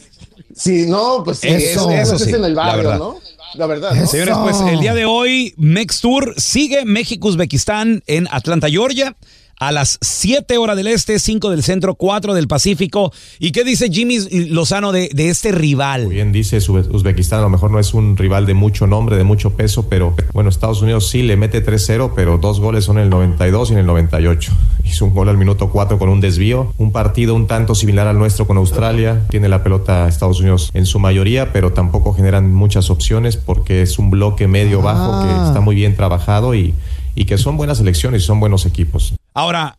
Si 0.56 0.86
no, 0.86 1.24
pues 1.24 1.40
sí, 1.40 1.48
Eso, 1.48 1.90
eso, 1.90 1.92
eso 1.92 2.16
es 2.16 2.24
sí, 2.24 2.30
en 2.32 2.44
el 2.44 2.56
barrio. 2.56 2.98
¿no? 2.98 3.20
La 3.56 3.68
verdad. 3.68 3.94
¿no? 3.94 4.08
Señores, 4.08 4.36
pues 4.42 4.60
el 4.62 4.80
día 4.80 4.94
de 4.94 5.06
hoy, 5.06 5.54
Mex 5.58 6.02
Tour 6.02 6.34
sigue 6.38 6.86
México-Uzbekistán 6.86 8.04
en 8.08 8.28
Atlanta, 8.32 8.70
Georgia. 8.70 9.16
A 9.62 9.72
las 9.72 10.00
7 10.02 10.58
horas 10.58 10.76
del 10.76 10.88
este, 10.88 11.20
5 11.20 11.52
del 11.52 11.62
centro, 11.62 11.94
4 11.94 12.34
del 12.34 12.48
Pacífico. 12.48 13.14
¿Y 13.38 13.52
qué 13.52 13.64
dice 13.64 13.90
Jimmy 13.92 14.18
Lozano 14.50 14.92
de, 14.92 15.10
de 15.14 15.30
este 15.30 15.52
rival? 15.52 16.08
Bien 16.08 16.32
dice 16.32 16.58
Uzbe- 16.58 16.90
Uzbekistán, 16.92 17.38
a 17.42 17.44
lo 17.44 17.50
mejor 17.50 17.70
no 17.70 17.78
es 17.78 17.94
un 17.94 18.18
rival 18.18 18.48
de 18.48 18.56
mucho 18.56 18.88
nombre, 18.88 19.18
de 19.18 19.24
mucho 19.24 19.52
peso, 19.52 19.88
pero 19.88 20.16
bueno, 20.34 20.50
Estados 20.50 20.82
Unidos 20.82 21.10
sí 21.10 21.22
le 21.22 21.38
mete 21.38 21.64
3-0, 21.64 22.14
pero 22.16 22.40
dos 22.40 22.60
goles 22.60 22.86
son 22.86 22.98
en 22.98 23.04
el 23.04 23.10
92 23.12 23.70
y 23.70 23.74
en 23.74 23.80
el 23.82 23.86
98. 23.86 24.52
Hizo 24.84 25.06
un 25.06 25.14
gol 25.14 25.30
al 25.30 25.38
minuto 25.38 25.70
4 25.70 26.00
con 26.00 26.10
un 26.10 26.22
desvío. 26.22 26.74
Un 26.80 26.92
partido 26.92 27.36
un 27.36 27.46
tanto 27.46 27.76
similar 27.76 28.08
al 28.08 28.18
nuestro 28.18 28.48
con 28.48 28.58
Australia. 28.58 29.28
Tiene 29.30 29.48
la 29.48 29.62
pelota 29.62 30.08
Estados 30.08 30.40
Unidos 30.40 30.72
en 30.74 30.88
su 30.88 30.98
mayoría, 30.98 31.54
pero 31.54 31.72
tampoco 31.72 32.14
generan 32.16 32.52
muchas 32.52 32.90
opciones 32.90 33.38
porque 33.38 33.84
es 33.84 34.00
un 34.00 34.10
bloque 34.10 34.48
medio-bajo 34.48 35.22
que 35.24 35.30
Ah. 35.32 35.46
está 35.50 35.62
muy 35.62 35.76
bien 35.76 35.96
trabajado 35.96 36.56
y, 36.56 36.74
y 37.14 37.26
que 37.26 37.38
son 37.38 37.58
buenas 37.58 37.80
elecciones 37.80 38.24
y 38.24 38.26
son 38.26 38.40
buenos 38.40 38.66
equipos. 38.66 39.14
Ahora, 39.34 39.78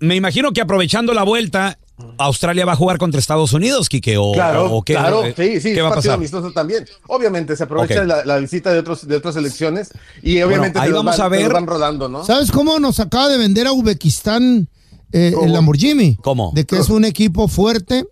me 0.00 0.16
imagino 0.16 0.52
que 0.52 0.60
aprovechando 0.60 1.12
la 1.14 1.22
vuelta, 1.22 1.78
Australia 2.18 2.64
va 2.66 2.72
a 2.72 2.76
jugar 2.76 2.98
contra 2.98 3.18
Estados 3.18 3.52
Unidos, 3.52 3.88
Quique, 3.88 4.16
o, 4.18 4.32
Claro, 4.32 4.72
o 4.72 4.82
qué, 4.82 4.94
claro, 4.94 5.24
eh, 5.24 5.34
sí, 5.36 5.60
sí, 5.60 5.72
¿qué 5.72 5.78
es 5.78 5.82
va 5.82 5.88
a 5.88 5.90
partido 5.90 6.10
pasar? 6.10 6.14
amistoso 6.14 6.52
también. 6.52 6.86
Obviamente 7.08 7.56
se 7.56 7.64
aprovecha 7.64 8.04
la, 8.04 8.24
la 8.24 8.38
visita 8.38 8.72
de 8.72 8.78
otros 8.80 9.06
de 9.08 9.16
otras 9.16 9.34
selecciones 9.34 9.90
y 10.22 10.40
obviamente 10.42 10.78
ahí 10.78 10.92
vamos 10.92 11.16
van, 11.16 11.26
a 11.26 11.28
ver. 11.28 11.52
van 11.52 11.66
rodando, 11.66 12.08
¿no? 12.08 12.24
¿Sabes 12.24 12.50
cómo 12.50 12.78
nos 12.78 13.00
acaba 13.00 13.28
de 13.28 13.38
vender 13.38 13.66
a 13.66 13.72
Uzbekistán 13.72 14.68
eh, 15.12 15.32
el 15.42 15.52
Lamborghini? 15.52 16.16
¿Cómo? 16.16 16.52
De 16.54 16.66
que 16.66 16.76
es 16.78 16.90
un 16.90 17.04
equipo 17.04 17.48
fuerte, 17.48 18.06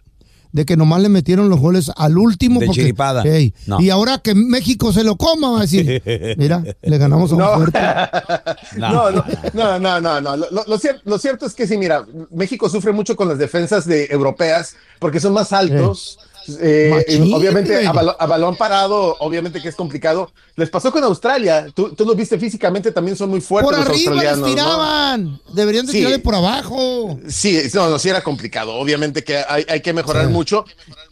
de 0.55 0.65
que 0.65 0.77
nomás 0.77 1.03
le 1.03 1.09
metieron 1.09 1.49
los 1.49 1.59
goles 1.59 1.91
al 1.97 2.17
último. 2.17 2.61
De 2.61 2.67
porque, 2.67 2.81
chiripada. 2.83 3.25
No. 3.67 3.81
Y 3.81 3.91
ahora 3.91 4.19
que 4.19 4.37
México 4.37 4.93
se 4.93 5.03
lo 5.03 5.17
coma, 5.17 5.51
va 5.51 5.59
a 5.59 5.63
decir, 5.63 6.01
mira, 6.39 6.63
le 6.81 6.97
ganamos 6.99 7.33
a 7.33 7.35
un 7.35 7.41
No. 7.41 7.55
fuerte. 7.57 7.79
No, 8.79 9.11
no, 9.11 9.25
no, 9.53 9.79
no, 9.81 10.01
no, 10.01 10.21
no. 10.21 10.37
Lo, 10.37 10.47
lo- 10.51 10.65
lo 10.67 10.79
cier- 10.79 11.01
lo 11.05 11.19
cierto 11.19 11.45
es 11.47 11.55
que 11.55 11.67
sí, 11.67 11.77
mira, 11.77 12.07
México 12.31 12.69
sufre 12.69 12.93
mucho 12.93 13.17
con 13.17 13.29
las 13.29 13.39
defensas 13.39 13.85
de 13.85 14.07
europeas 14.11 14.77
porque 15.01 15.19
son 15.21 15.33
más 15.33 15.53
altos. 15.53 16.19
Eh, 16.61 17.31
obviamente 17.35 17.87
a, 17.87 17.93
balón 17.93 18.57
parado, 18.57 19.17
obviamente 19.21 19.61
que 19.61 19.69
es 19.69 19.75
complicado. 19.75 20.31
Les 20.57 20.71
pasó 20.71 20.93
con 20.93 21.03
Australia. 21.05 21.67
Tú, 21.75 21.91
tú 21.95 22.05
lo 22.05 22.15
viste 22.15 22.39
físicamente, 22.39 22.93
también 22.93 23.17
son 23.17 23.31
muy 23.31 23.41
fuertes 23.41 23.71
Por 23.71 23.79
los 23.79 23.89
arriba 23.89 24.15
les 24.23 24.33
australianos. 24.39 25.41
Deberían 25.53 25.87
de 25.87 25.93
Sí. 25.93 25.99
tirarle 25.99 26.19
por 26.19 26.35
abajo. 26.35 27.19
Sí, 27.29 27.61
no, 27.75 27.89
no, 27.91 27.99
sí 27.99 28.09
era 28.09 28.23
complicado. 28.23 28.75
Obviamente 28.75 29.25
que 29.25 29.39
hay, 29.49 29.65
hay 29.69 29.81
que 29.81 29.93
mejorar 29.93 30.29
mucho, 30.29 30.65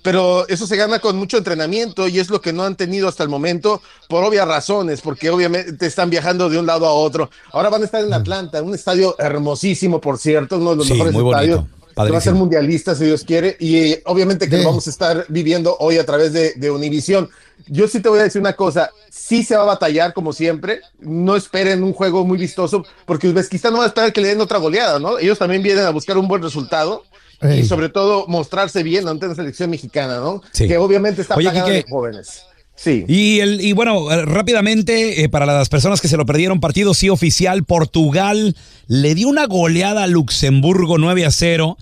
pero 0.02 0.46
eso 0.48 0.66
se 0.66 0.76
gana 0.76 0.98
con 0.98 1.16
mucho 1.16 1.38
entrenamiento 1.38 2.08
y 2.08 2.18
es 2.18 2.30
lo 2.30 2.40
que 2.40 2.52
no 2.52 2.64
han 2.64 2.76
tenido 2.76 3.08
hasta 3.08 3.22
el 3.22 3.28
momento 3.28 3.82
por 4.08 4.24
obvias 4.24 4.46
razones, 4.46 5.00
porque 5.00 5.30
obviamente 5.30 5.86
están 5.86 6.10
viajando 6.10 6.48
de 6.48 6.58
un 6.58 6.66
lado 6.66 6.86
a 6.86 6.92
otro. 6.92 7.30
Ahora 7.52 7.68
van 7.70 7.82
a 7.82 7.84
estar 7.86 8.04
en 8.04 8.12
Atlanta, 8.12 8.62
un 8.62 8.74
estadio 8.74 9.16
hermosísimo, 9.18 10.00
por 10.00 10.18
cierto, 10.18 10.56
uno 10.58 10.70
de 10.70 10.76
los 10.76 10.86
Sí, 10.86 10.92
mejores 10.94 11.12
muy 11.14 11.22
bonito. 11.22 11.66
Estadios. 11.92 12.08
que 12.08 12.12
va 12.12 12.18
a 12.18 12.20
ser 12.20 12.32
Padrísimo. 12.32 12.38
mundialista, 12.38 12.94
si 12.94 13.04
Dios 13.04 13.24
quiere, 13.24 13.56
y 13.60 13.76
eh, 13.76 14.02
obviamente 14.06 14.48
que 14.48 14.56
De- 14.56 14.62
lo 14.62 14.68
vamos 14.70 14.86
a 14.86 14.90
estar 14.90 15.24
viviendo 15.28 15.76
hoy 15.78 15.98
a 15.98 16.04
través 16.06 16.32
de, 16.32 16.54
de 16.56 16.70
Univisión. 16.70 17.30
Yo 17.68 17.86
sí 17.86 18.00
te 18.00 18.08
voy 18.08 18.18
a 18.18 18.24
decir 18.24 18.40
una 18.40 18.54
cosa, 18.54 18.90
sí 19.08 19.44
se 19.44 19.54
va 19.56 19.62
a 19.62 19.66
batallar 19.66 20.12
como 20.14 20.32
siempre, 20.32 20.80
no 21.00 21.36
esperen 21.36 21.84
un 21.84 21.92
juego 21.92 22.24
muy 22.24 22.36
vistoso, 22.38 22.84
porque 23.06 23.28
Uzbekistán 23.28 23.72
no 23.72 23.78
va 23.78 23.84
a 23.84 23.88
esperar 23.88 24.12
que 24.12 24.20
le 24.20 24.28
den 24.28 24.40
otra 24.40 24.58
goleada, 24.58 24.98
¿no? 24.98 25.18
Ellos 25.18 25.38
también 25.38 25.62
vienen 25.62 25.84
a 25.84 25.90
buscar 25.90 26.18
un 26.18 26.26
buen 26.26 26.42
resultado. 26.42 27.04
Ey. 27.40 27.60
Y 27.60 27.64
sobre 27.64 27.88
todo 27.88 28.26
mostrarse 28.28 28.84
bien 28.84 29.08
ante 29.08 29.26
la 29.26 29.34
selección 29.34 29.68
mexicana, 29.68 30.18
¿no? 30.18 30.42
Sí. 30.52 30.68
Que 30.68 30.78
obviamente 30.78 31.22
está 31.22 31.34
Oye, 31.34 31.46
plagada 31.50 31.66
Quique. 31.66 31.84
de 31.84 31.90
jóvenes. 31.90 32.42
Sí. 32.82 33.04
Y, 33.06 33.38
el, 33.40 33.60
y 33.60 33.74
bueno, 33.74 34.10
eh, 34.10 34.24
rápidamente, 34.24 35.22
eh, 35.22 35.28
para 35.28 35.46
las 35.46 35.68
personas 35.68 36.00
que 36.00 36.08
se 36.08 36.16
lo 36.16 36.26
perdieron, 36.26 36.58
partido 36.58 36.94
sí 36.94 37.08
oficial, 37.10 37.64
Portugal 37.64 38.56
le 38.88 39.14
dio 39.14 39.28
una 39.28 39.46
goleada 39.46 40.02
a 40.02 40.06
Luxemburgo 40.08 40.98
9 40.98 41.24
a 41.24 41.30
0. 41.30 41.76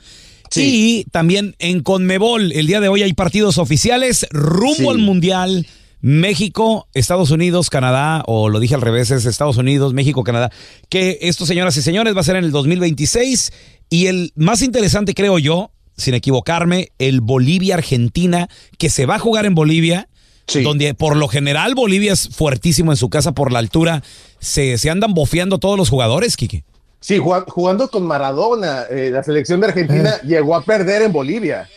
Y 0.57 1.05
también 1.13 1.55
en 1.61 1.83
Conmebol, 1.83 2.53
el 2.53 2.67
día 2.67 2.81
de 2.81 2.89
hoy 2.89 3.03
hay 3.03 3.13
partidos 3.15 3.57
oficiales 3.57 4.27
rumbo 4.31 4.75
Sí. 4.75 4.89
al 4.89 4.99
Mundial. 4.99 5.67
México, 6.03 6.89
Estados 6.95 7.31
Unidos, 7.31 7.71
Canadá, 7.71 8.23
o 8.27 8.49
lo 8.49 8.59
dije 8.59 8.75
al 8.75 8.81
revés, 8.81 9.11
es 9.11 9.27
Estados 9.27 9.59
Unidos, 9.59 9.93
México, 9.95 10.25
Canadá. 10.25 10.51
Que 10.89 11.19
esto, 11.23 11.47
señoras 11.47 11.77
y 11.77 11.83
señores, 11.83 12.17
va 12.17 12.21
a 12.21 12.25
ser 12.25 12.37
en 12.37 12.45
el 12.45 12.51
2026. 12.53 13.53
Y 13.91 14.07
el 14.07 14.33
más 14.35 14.63
interesante, 14.63 15.15
creo 15.15 15.39
yo, 15.39 15.71
sin 15.97 16.15
equivocarme, 16.15 16.89
el 16.99 17.21
Bolivia-Argentina, 17.21 18.49
que 18.79 18.91
se 18.91 19.07
va 19.07 19.17
a 19.17 19.19
jugar 19.19 19.47
en 19.47 19.55
Bolivia 19.55 20.09
donde 20.63 20.95
por 20.95 21.17
lo 21.17 21.29
general 21.29 21.75
Bolivia 21.75 22.13
es 22.13 22.29
fuertísimo 22.29 22.93
en 22.93 22.97
su 22.97 23.09
casa 23.11 23.33
por 23.33 23.53
la 23.53 23.59
altura. 23.59 24.03
Se, 24.39 24.79
se 24.79 24.91
andan 24.91 25.15
bofeando 25.15 25.59
todos 25.59 25.77
los 25.79 25.89
jugadores, 25.91 26.37
Quique. 26.37 26.65
Sí, 27.01 27.19
jugando, 27.19 27.89
con 27.91 28.05
Maradona, 28.07 28.83
eh, 28.91 29.11
la 29.11 29.23
selección 29.23 29.61
de 29.61 29.69
Argentina 29.69 30.21
llegó 30.23 30.55
a 30.55 30.63
perder 30.63 31.03
en 31.03 31.13
Bolivia. 31.13 31.69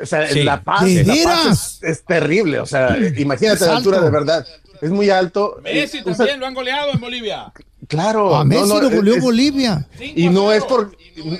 O 0.00 0.06
sea, 0.06 0.28
Sí. 0.28 0.44
La 0.44 0.62
Paz, 0.62 0.84
¿De 0.84 1.04
La? 1.04 1.14
Paz 1.24 1.78
es, 1.82 1.90
es 1.90 2.04
terrible. 2.04 2.60
O 2.60 2.66
sea, 2.66 2.96
imagínate 3.16 3.64
la 3.66 3.76
altura 3.76 4.00
de 4.00 4.10
verdad. 4.10 4.46
Es 4.80 4.90
muy 4.90 5.10
alto. 5.10 5.56
Messi 5.64 5.98
Eh, 5.98 6.02
o 6.02 6.08
sea, 6.08 6.16
también 6.18 6.38
lo 6.38 6.46
han 6.46 6.54
goleado 6.54 6.92
en 6.92 7.00
Bolivia. 7.00 7.52
Claro. 7.88 8.36
A 8.36 8.40
no, 8.40 8.44
Messi 8.44 8.68
no, 8.68 8.80
lo 8.80 8.90
goleó 8.90 9.14
es- 9.16 9.22
Bolivia. 9.22 9.88
Y 9.98 10.28
no 10.28 10.52
es 10.52 10.62
por. 10.64 10.96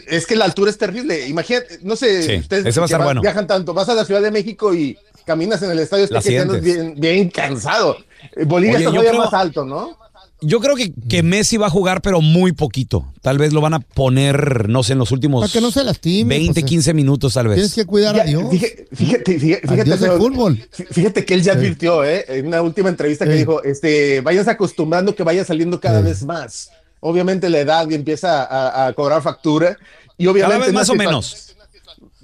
Es 0.09 0.27
que 0.27 0.35
la 0.35 0.44
altura 0.46 0.70
es 0.72 0.79
terrible. 0.79 1.29
Imagínate, 1.29 1.79
no 1.83 1.94
sé, 1.94 2.22
Sí, 2.24 2.37
ustedes 2.37 2.66
ese 2.66 2.81
va 2.81 2.87
a 2.87 2.88
que 2.88 2.92
estar 2.92 2.98
van- 2.98 3.07
bueno. 3.07 3.20
viajan 3.20 3.46
tanto, 3.46 3.72
vas 3.74 3.88
a 3.88 3.94
la 3.94 4.05
Ciudad 4.05 4.20
de 4.22 4.33
México 4.33 4.74
y 4.74 4.98
caminas 5.28 5.62
en 5.62 5.70
el 5.70 5.78
estadio 5.78 6.04
Azteca 6.04 6.30
y 6.32 6.36
andas 6.38 6.60
bien, 6.62 6.94
bien 6.96 7.28
cansado. 7.30 7.96
Eh, 8.34 8.44
Bolivia 8.44 8.76
Oye, 8.78 8.84
está 8.86 8.90
todavía 8.90 9.10
creo- 9.12 9.24
más 9.24 9.34
alto, 9.34 9.64
¿no? 9.64 9.96
Yo 10.40 10.60
creo 10.60 10.76
que, 10.76 10.92
que 11.08 11.24
Messi 11.24 11.56
va 11.56 11.66
a 11.66 11.70
jugar, 11.70 12.00
pero 12.00 12.20
muy 12.20 12.52
poquito. 12.52 13.12
Tal 13.22 13.38
vez 13.38 13.52
lo 13.52 13.60
van 13.60 13.74
a 13.74 13.80
poner, 13.80 14.68
no 14.68 14.84
sé, 14.84 14.92
en 14.92 15.00
los 15.00 15.10
últimos 15.10 15.40
Para 15.42 15.52
que 15.52 15.60
no 15.60 15.72
se 15.72 15.82
lastime. 15.82 16.36
20, 16.38 16.60
pues, 16.60 16.64
15 16.64 16.94
minutos, 16.94 17.34
tal 17.34 17.46
Tienes 17.46 17.62
vez. 17.64 17.74
que 17.74 17.84
cuidar 17.84 18.20
a 18.20 18.22
Dios. 18.24 18.44
Fíjate, 18.48 18.86
fíjate, 18.94 19.38
fíjate, 19.40 19.84
Dios 19.84 20.16
fútbol. 20.16 20.56
fí- 20.76 20.86
fíjate 20.92 21.24
que 21.24 21.34
él 21.34 21.42
ya 21.42 21.52
advirtió, 21.54 22.04
¿eh? 22.04 22.24
En 22.28 22.46
una 22.46 22.62
última 22.62 22.88
entrevista 22.88 23.24
que 23.24 23.32
dijo, 23.32 23.64
este, 23.64 24.20
váyanse 24.20 24.52
acostumbrando 24.52 25.12
que 25.16 25.24
vaya 25.24 25.44
saliendo 25.44 25.80
cada 25.80 26.00
vez 26.02 26.24
más. 26.24 26.70
Obviamente 27.00 27.48
la 27.50 27.58
edad 27.58 27.90
empieza 27.90 28.44
a, 28.44 28.86
a 28.86 28.92
cobrar 28.92 29.20
factura 29.22 29.76
y 30.16 30.24
Cada 30.26 30.32
obviamente 30.32 30.66
vez 30.66 30.72
no 30.72 30.78
más 30.78 30.88
o 30.90 30.94
menos. 30.94 31.47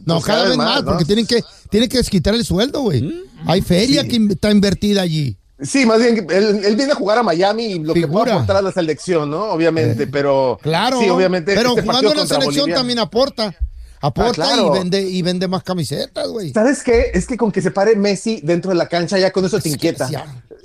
No, 0.04 0.14
Pues 0.16 0.24
cada, 0.26 0.38
cada 0.38 0.48
vez 0.50 0.56
más, 0.58 0.66
más, 0.74 0.82
¿no? 0.84 0.90
porque 0.90 1.04
tienen 1.04 1.26
que, 1.26 1.42
tienen 1.70 1.88
que 1.88 1.98
desquitar 1.98 2.34
el 2.34 2.44
sueldo, 2.44 2.82
güey. 2.82 3.22
Hay 3.46 3.62
feria 3.62 4.02
Sí. 4.02 4.08
que 4.08 4.32
está 4.32 4.50
invertida 4.50 5.02
allí. 5.02 5.36
Sí, 5.62 5.86
más 5.86 5.98
bien, 6.00 6.26
él, 6.30 6.62
él 6.64 6.76
viene 6.76 6.92
a 6.92 6.96
jugar 6.96 7.18
a 7.18 7.22
Miami 7.22 7.64
y 7.66 7.78
lo 7.78 7.94
que 7.94 8.08
puede 8.08 8.32
aportar 8.32 8.56
a 8.56 8.62
la 8.62 8.72
selección, 8.72 9.30
¿no? 9.30 9.44
Obviamente, 9.52 10.06
pero 10.06 10.58
Claro. 10.62 11.00
sí, 11.00 11.08
obviamente. 11.08 11.54
Pero 11.54 11.70
este 11.70 11.82
jugando 11.82 12.10
en 12.10 12.16
la 12.18 12.26
selección 12.26 12.54
Bolivia- 12.64 12.74
también 12.74 12.98
aporta. 12.98 13.54
Aporta 14.00 14.42
Ah, 14.42 14.52
claro. 14.52 14.66
y 14.74 14.78
vende 14.78 15.00
y 15.02 15.22
vende 15.22 15.48
más 15.48 15.62
camisetas, 15.62 16.28
güey. 16.28 16.52
¿Sabes 16.52 16.82
qué? 16.82 17.12
Es 17.14 17.26
que 17.26 17.38
con 17.38 17.50
que 17.50 17.62
se 17.62 17.70
pare 17.70 17.96
Messi 17.96 18.40
dentro 18.42 18.70
de 18.70 18.76
la 18.76 18.86
cancha, 18.88 19.18
ya 19.18 19.30
con 19.32 19.44
eso 19.46 19.58
te 19.60 19.70
inquieta. 19.70 20.10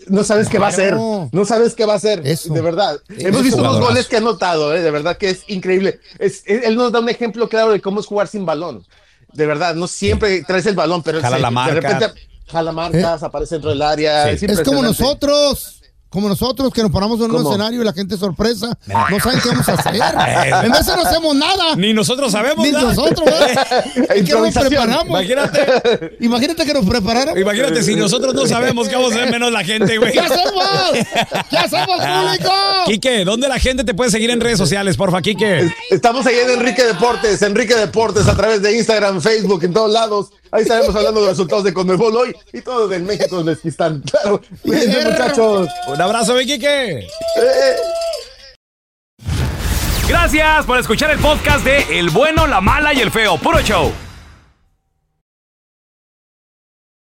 No 0.08 0.24
sabes 0.26 0.50
qué 0.50 0.58
va 0.58 0.65
a 0.65 0.70
hacer. 0.70 0.96
No 0.96 1.46
sabes 1.46 1.76
qué 1.76 1.86
va 1.86 1.94
a 1.94 1.98
hacer. 1.98 2.22
Eso. 2.26 2.52
De 2.54 2.60
verdad. 2.62 3.00
Eso. 3.08 3.28
Hemos 3.28 3.44
visto 3.44 3.60
unos 3.62 3.80
goles 3.80 4.08
que 4.08 4.15
ha 4.15 4.20
anotado, 4.20 4.76
¿eh? 4.76 4.82
de 4.82 4.92
verdad 4.92 5.18
que 5.18 5.30
es 5.30 5.44
increíble. 5.48 6.00
Es, 6.18 6.42
él 6.48 6.76
nos 6.76 6.92
da 6.92 7.00
un 7.00 7.08
ejemplo 7.10 7.48
claro 7.48 7.72
de 7.72 7.80
cómo 7.80 8.00
es 8.02 8.08
jugar 8.08 8.28
sin 8.28 8.46
balón. 8.46 8.84
De 9.34 9.46
verdad, 9.46 9.76
no 9.76 9.88
siempre 9.88 10.44
traes 10.44 10.65
el 10.65 10.76
balón, 10.76 11.04
pero 11.04 11.22
Jala 11.22 11.39
la 11.39 11.52
marca. 11.52 11.74
de 11.76 11.82
repente 11.82 12.22
jala 12.48 12.72
marcas, 12.72 13.24
aparece 13.24 13.56
dentro 13.56 13.70
del 13.70 13.82
área. 13.82 14.36
Sí. 14.38 14.46
Es, 14.46 14.52
Es 14.52 14.62
como 14.62 14.82
nosotros. 14.82 15.79
Como 16.10 16.28
nosotros 16.28 16.74
que 16.74 16.82
nos 16.82 16.91
paramos 16.91 17.19
en 17.22 17.30
un 17.30 17.45
escenario 17.45 17.82
y 17.82 17.86
la 17.86 17.93
gente 17.93 18.17
sorpresa. 18.17 18.76
No 18.88 19.19
saben 19.19 19.39
qué 19.41 19.50
vamos 19.50 19.69
a 19.69 19.74
hacer. 19.74 19.93
en 20.65 20.72
vez 20.72 20.86
de 20.86 20.95
no 20.95 21.02
hacemos 21.04 21.36
nada. 21.36 21.76
Ni 21.76 21.93
nosotros 21.93 22.32
sabemos 22.32 22.65
Ni 22.65 22.72
nada. 22.72 22.93
nosotros, 22.93 23.26
¿verdad? 23.26 23.86
Es 24.15 24.24
que 24.26 24.34
nos 24.34 24.54
preparamos. 24.54 25.08
Imagínate, 25.08 26.17
Imagínate 26.19 26.65
que 26.65 26.74
nos 26.74 26.86
preparáramos. 26.86 27.39
imagínate 27.39 27.84
si 27.84 27.95
nosotros 27.95 28.34
no 28.34 28.48
sabemos 28.48 28.88
qué 28.89 28.95
vamos 28.95 29.12
a 29.13 29.15
hacer 29.17 29.32
menos 29.32 29.52
la 29.52 29.63
gente, 29.63 29.98
güey. 29.98 30.12
¿Qué 30.12 30.19
hacemos? 30.19 30.63
¿Qué 31.50 31.58
hacemos, 31.58 31.98
público? 31.98 32.54
Quique, 32.88 33.24
¿dónde 33.24 33.48
la 33.48 33.60
gente 33.60 33.84
te 33.84 33.93
puede 33.93 34.10
seguir 34.10 34.32
en 34.32 34.41
redes 34.41 34.58
sociales, 34.58 34.98
porfa, 34.98 35.22
Quique? 35.22 35.72
Estamos 35.91 36.26
ahí 36.26 36.39
en 36.39 36.50
Enrique 36.60 36.84
Deportes, 36.86 37.41
Enrique 37.43 37.76
Deportes 37.76 38.28
a 38.28 38.36
través 38.36 38.62
de 38.63 38.76
Instagram, 38.76 39.22
Facebook, 39.22 39.63
en 39.63 39.74
todos 39.74 39.91
lados. 39.91 40.30
Ahí 40.52 40.64
estaremos 40.64 40.96
hablando 40.96 41.22
de 41.22 41.28
los 41.28 41.38
resultados 41.38 41.64
de 41.64 41.74
Conmebol 41.74 42.16
hoy 42.16 42.36
y 42.54 42.62
todo 42.62 42.88
del 42.88 43.04
México, 43.04 43.38
del 43.44 43.50
Esquistán. 43.56 44.04
Claro, 44.12 44.42
cuídense, 44.64 45.06
muchachos. 45.10 45.70
Un 45.88 46.02
abrazo, 46.02 46.36
mi 46.36 46.46
Quique. 46.46 47.00
Eh, 47.00 47.76
Gracias 50.08 50.66
por 50.66 50.80
escuchar 50.80 51.12
el 51.12 51.20
podcast 51.20 51.64
de 51.64 52.00
El 52.00 52.10
bueno, 52.10 52.48
la 52.48 52.62
mala 52.62 52.94
y 52.94 53.00
el 53.00 53.12
feo. 53.12 53.38
Puro 53.38 53.62
show. 53.62 53.92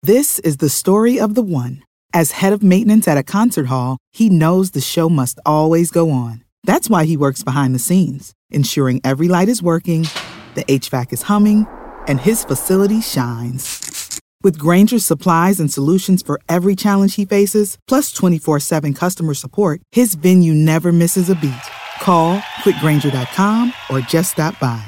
This 0.04 0.40
is 0.40 0.58
the 0.58 0.70
story 0.70 1.20
of 1.20 1.34
the 1.34 1.42
one. 1.42 1.82
As 2.14 2.34
head 2.34 2.54
of 2.54 2.62
maintenance 2.62 3.08
at 3.08 3.18
a 3.18 3.24
concert 3.24 3.66
hall, 3.68 3.98
he 4.12 4.30
knows 4.30 4.72
the 4.72 4.82
show 4.82 5.10
must 5.10 5.40
always 5.46 5.90
go 5.90 6.12
on. 6.12 6.44
That's 6.64 6.88
why 6.90 7.06
he 7.06 7.18
works 7.18 7.42
behind 7.44 7.74
the 7.74 7.80
scenes, 7.80 8.34
ensuring 8.52 9.02
every 9.04 9.28
light 9.28 9.50
is 9.50 9.64
working, 9.64 10.06
the 10.54 10.64
HVAC 10.66 11.14
is 11.14 11.24
humming, 11.24 11.66
and 12.08 12.20
his 12.20 12.44
facility 12.44 13.02
shines. 13.02 14.20
With 14.44 14.58
Granger's 14.58 15.06
supplies 15.06 15.60
and 15.60 15.72
solutions 15.72 16.22
for 16.22 16.40
every 16.50 16.76
challenge 16.76 17.16
he 17.16 17.26
faces, 17.26 17.78
plus 17.88 18.12
24 18.12 18.60
7 18.60 18.94
customer 18.94 19.34
support, 19.34 19.82
his 19.92 20.16
venue 20.16 20.54
never 20.54 20.92
misses 20.92 21.30
a 21.30 21.36
beat. 21.36 21.54
Call 22.02 22.40
quickgranger.com 22.64 23.74
or 23.90 24.02
just 24.02 24.34
stop 24.34 24.60
by. 24.60 24.84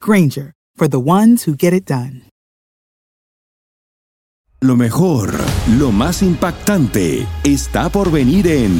Granger, 0.00 0.52
for 0.76 0.88
the 0.88 0.98
ones 0.98 1.44
who 1.44 1.54
get 1.54 1.72
it 1.72 1.84
done. 1.84 2.22
Lo 4.60 4.74
mejor, 4.74 5.32
lo 5.78 5.92
más 5.92 6.20
impactante, 6.20 7.28
está 7.44 7.90
por 7.90 8.10
venir 8.10 8.48
en 8.48 8.72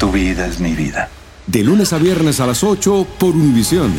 Tu 0.00 0.10
vida 0.10 0.46
es 0.46 0.58
mi 0.58 0.74
vida. 0.74 1.08
De 1.46 1.62
lunes 1.62 1.92
a 1.92 1.98
viernes 1.98 2.40
a 2.40 2.46
las 2.46 2.64
8 2.64 3.06
por 3.18 3.36
Univisión. 3.36 3.92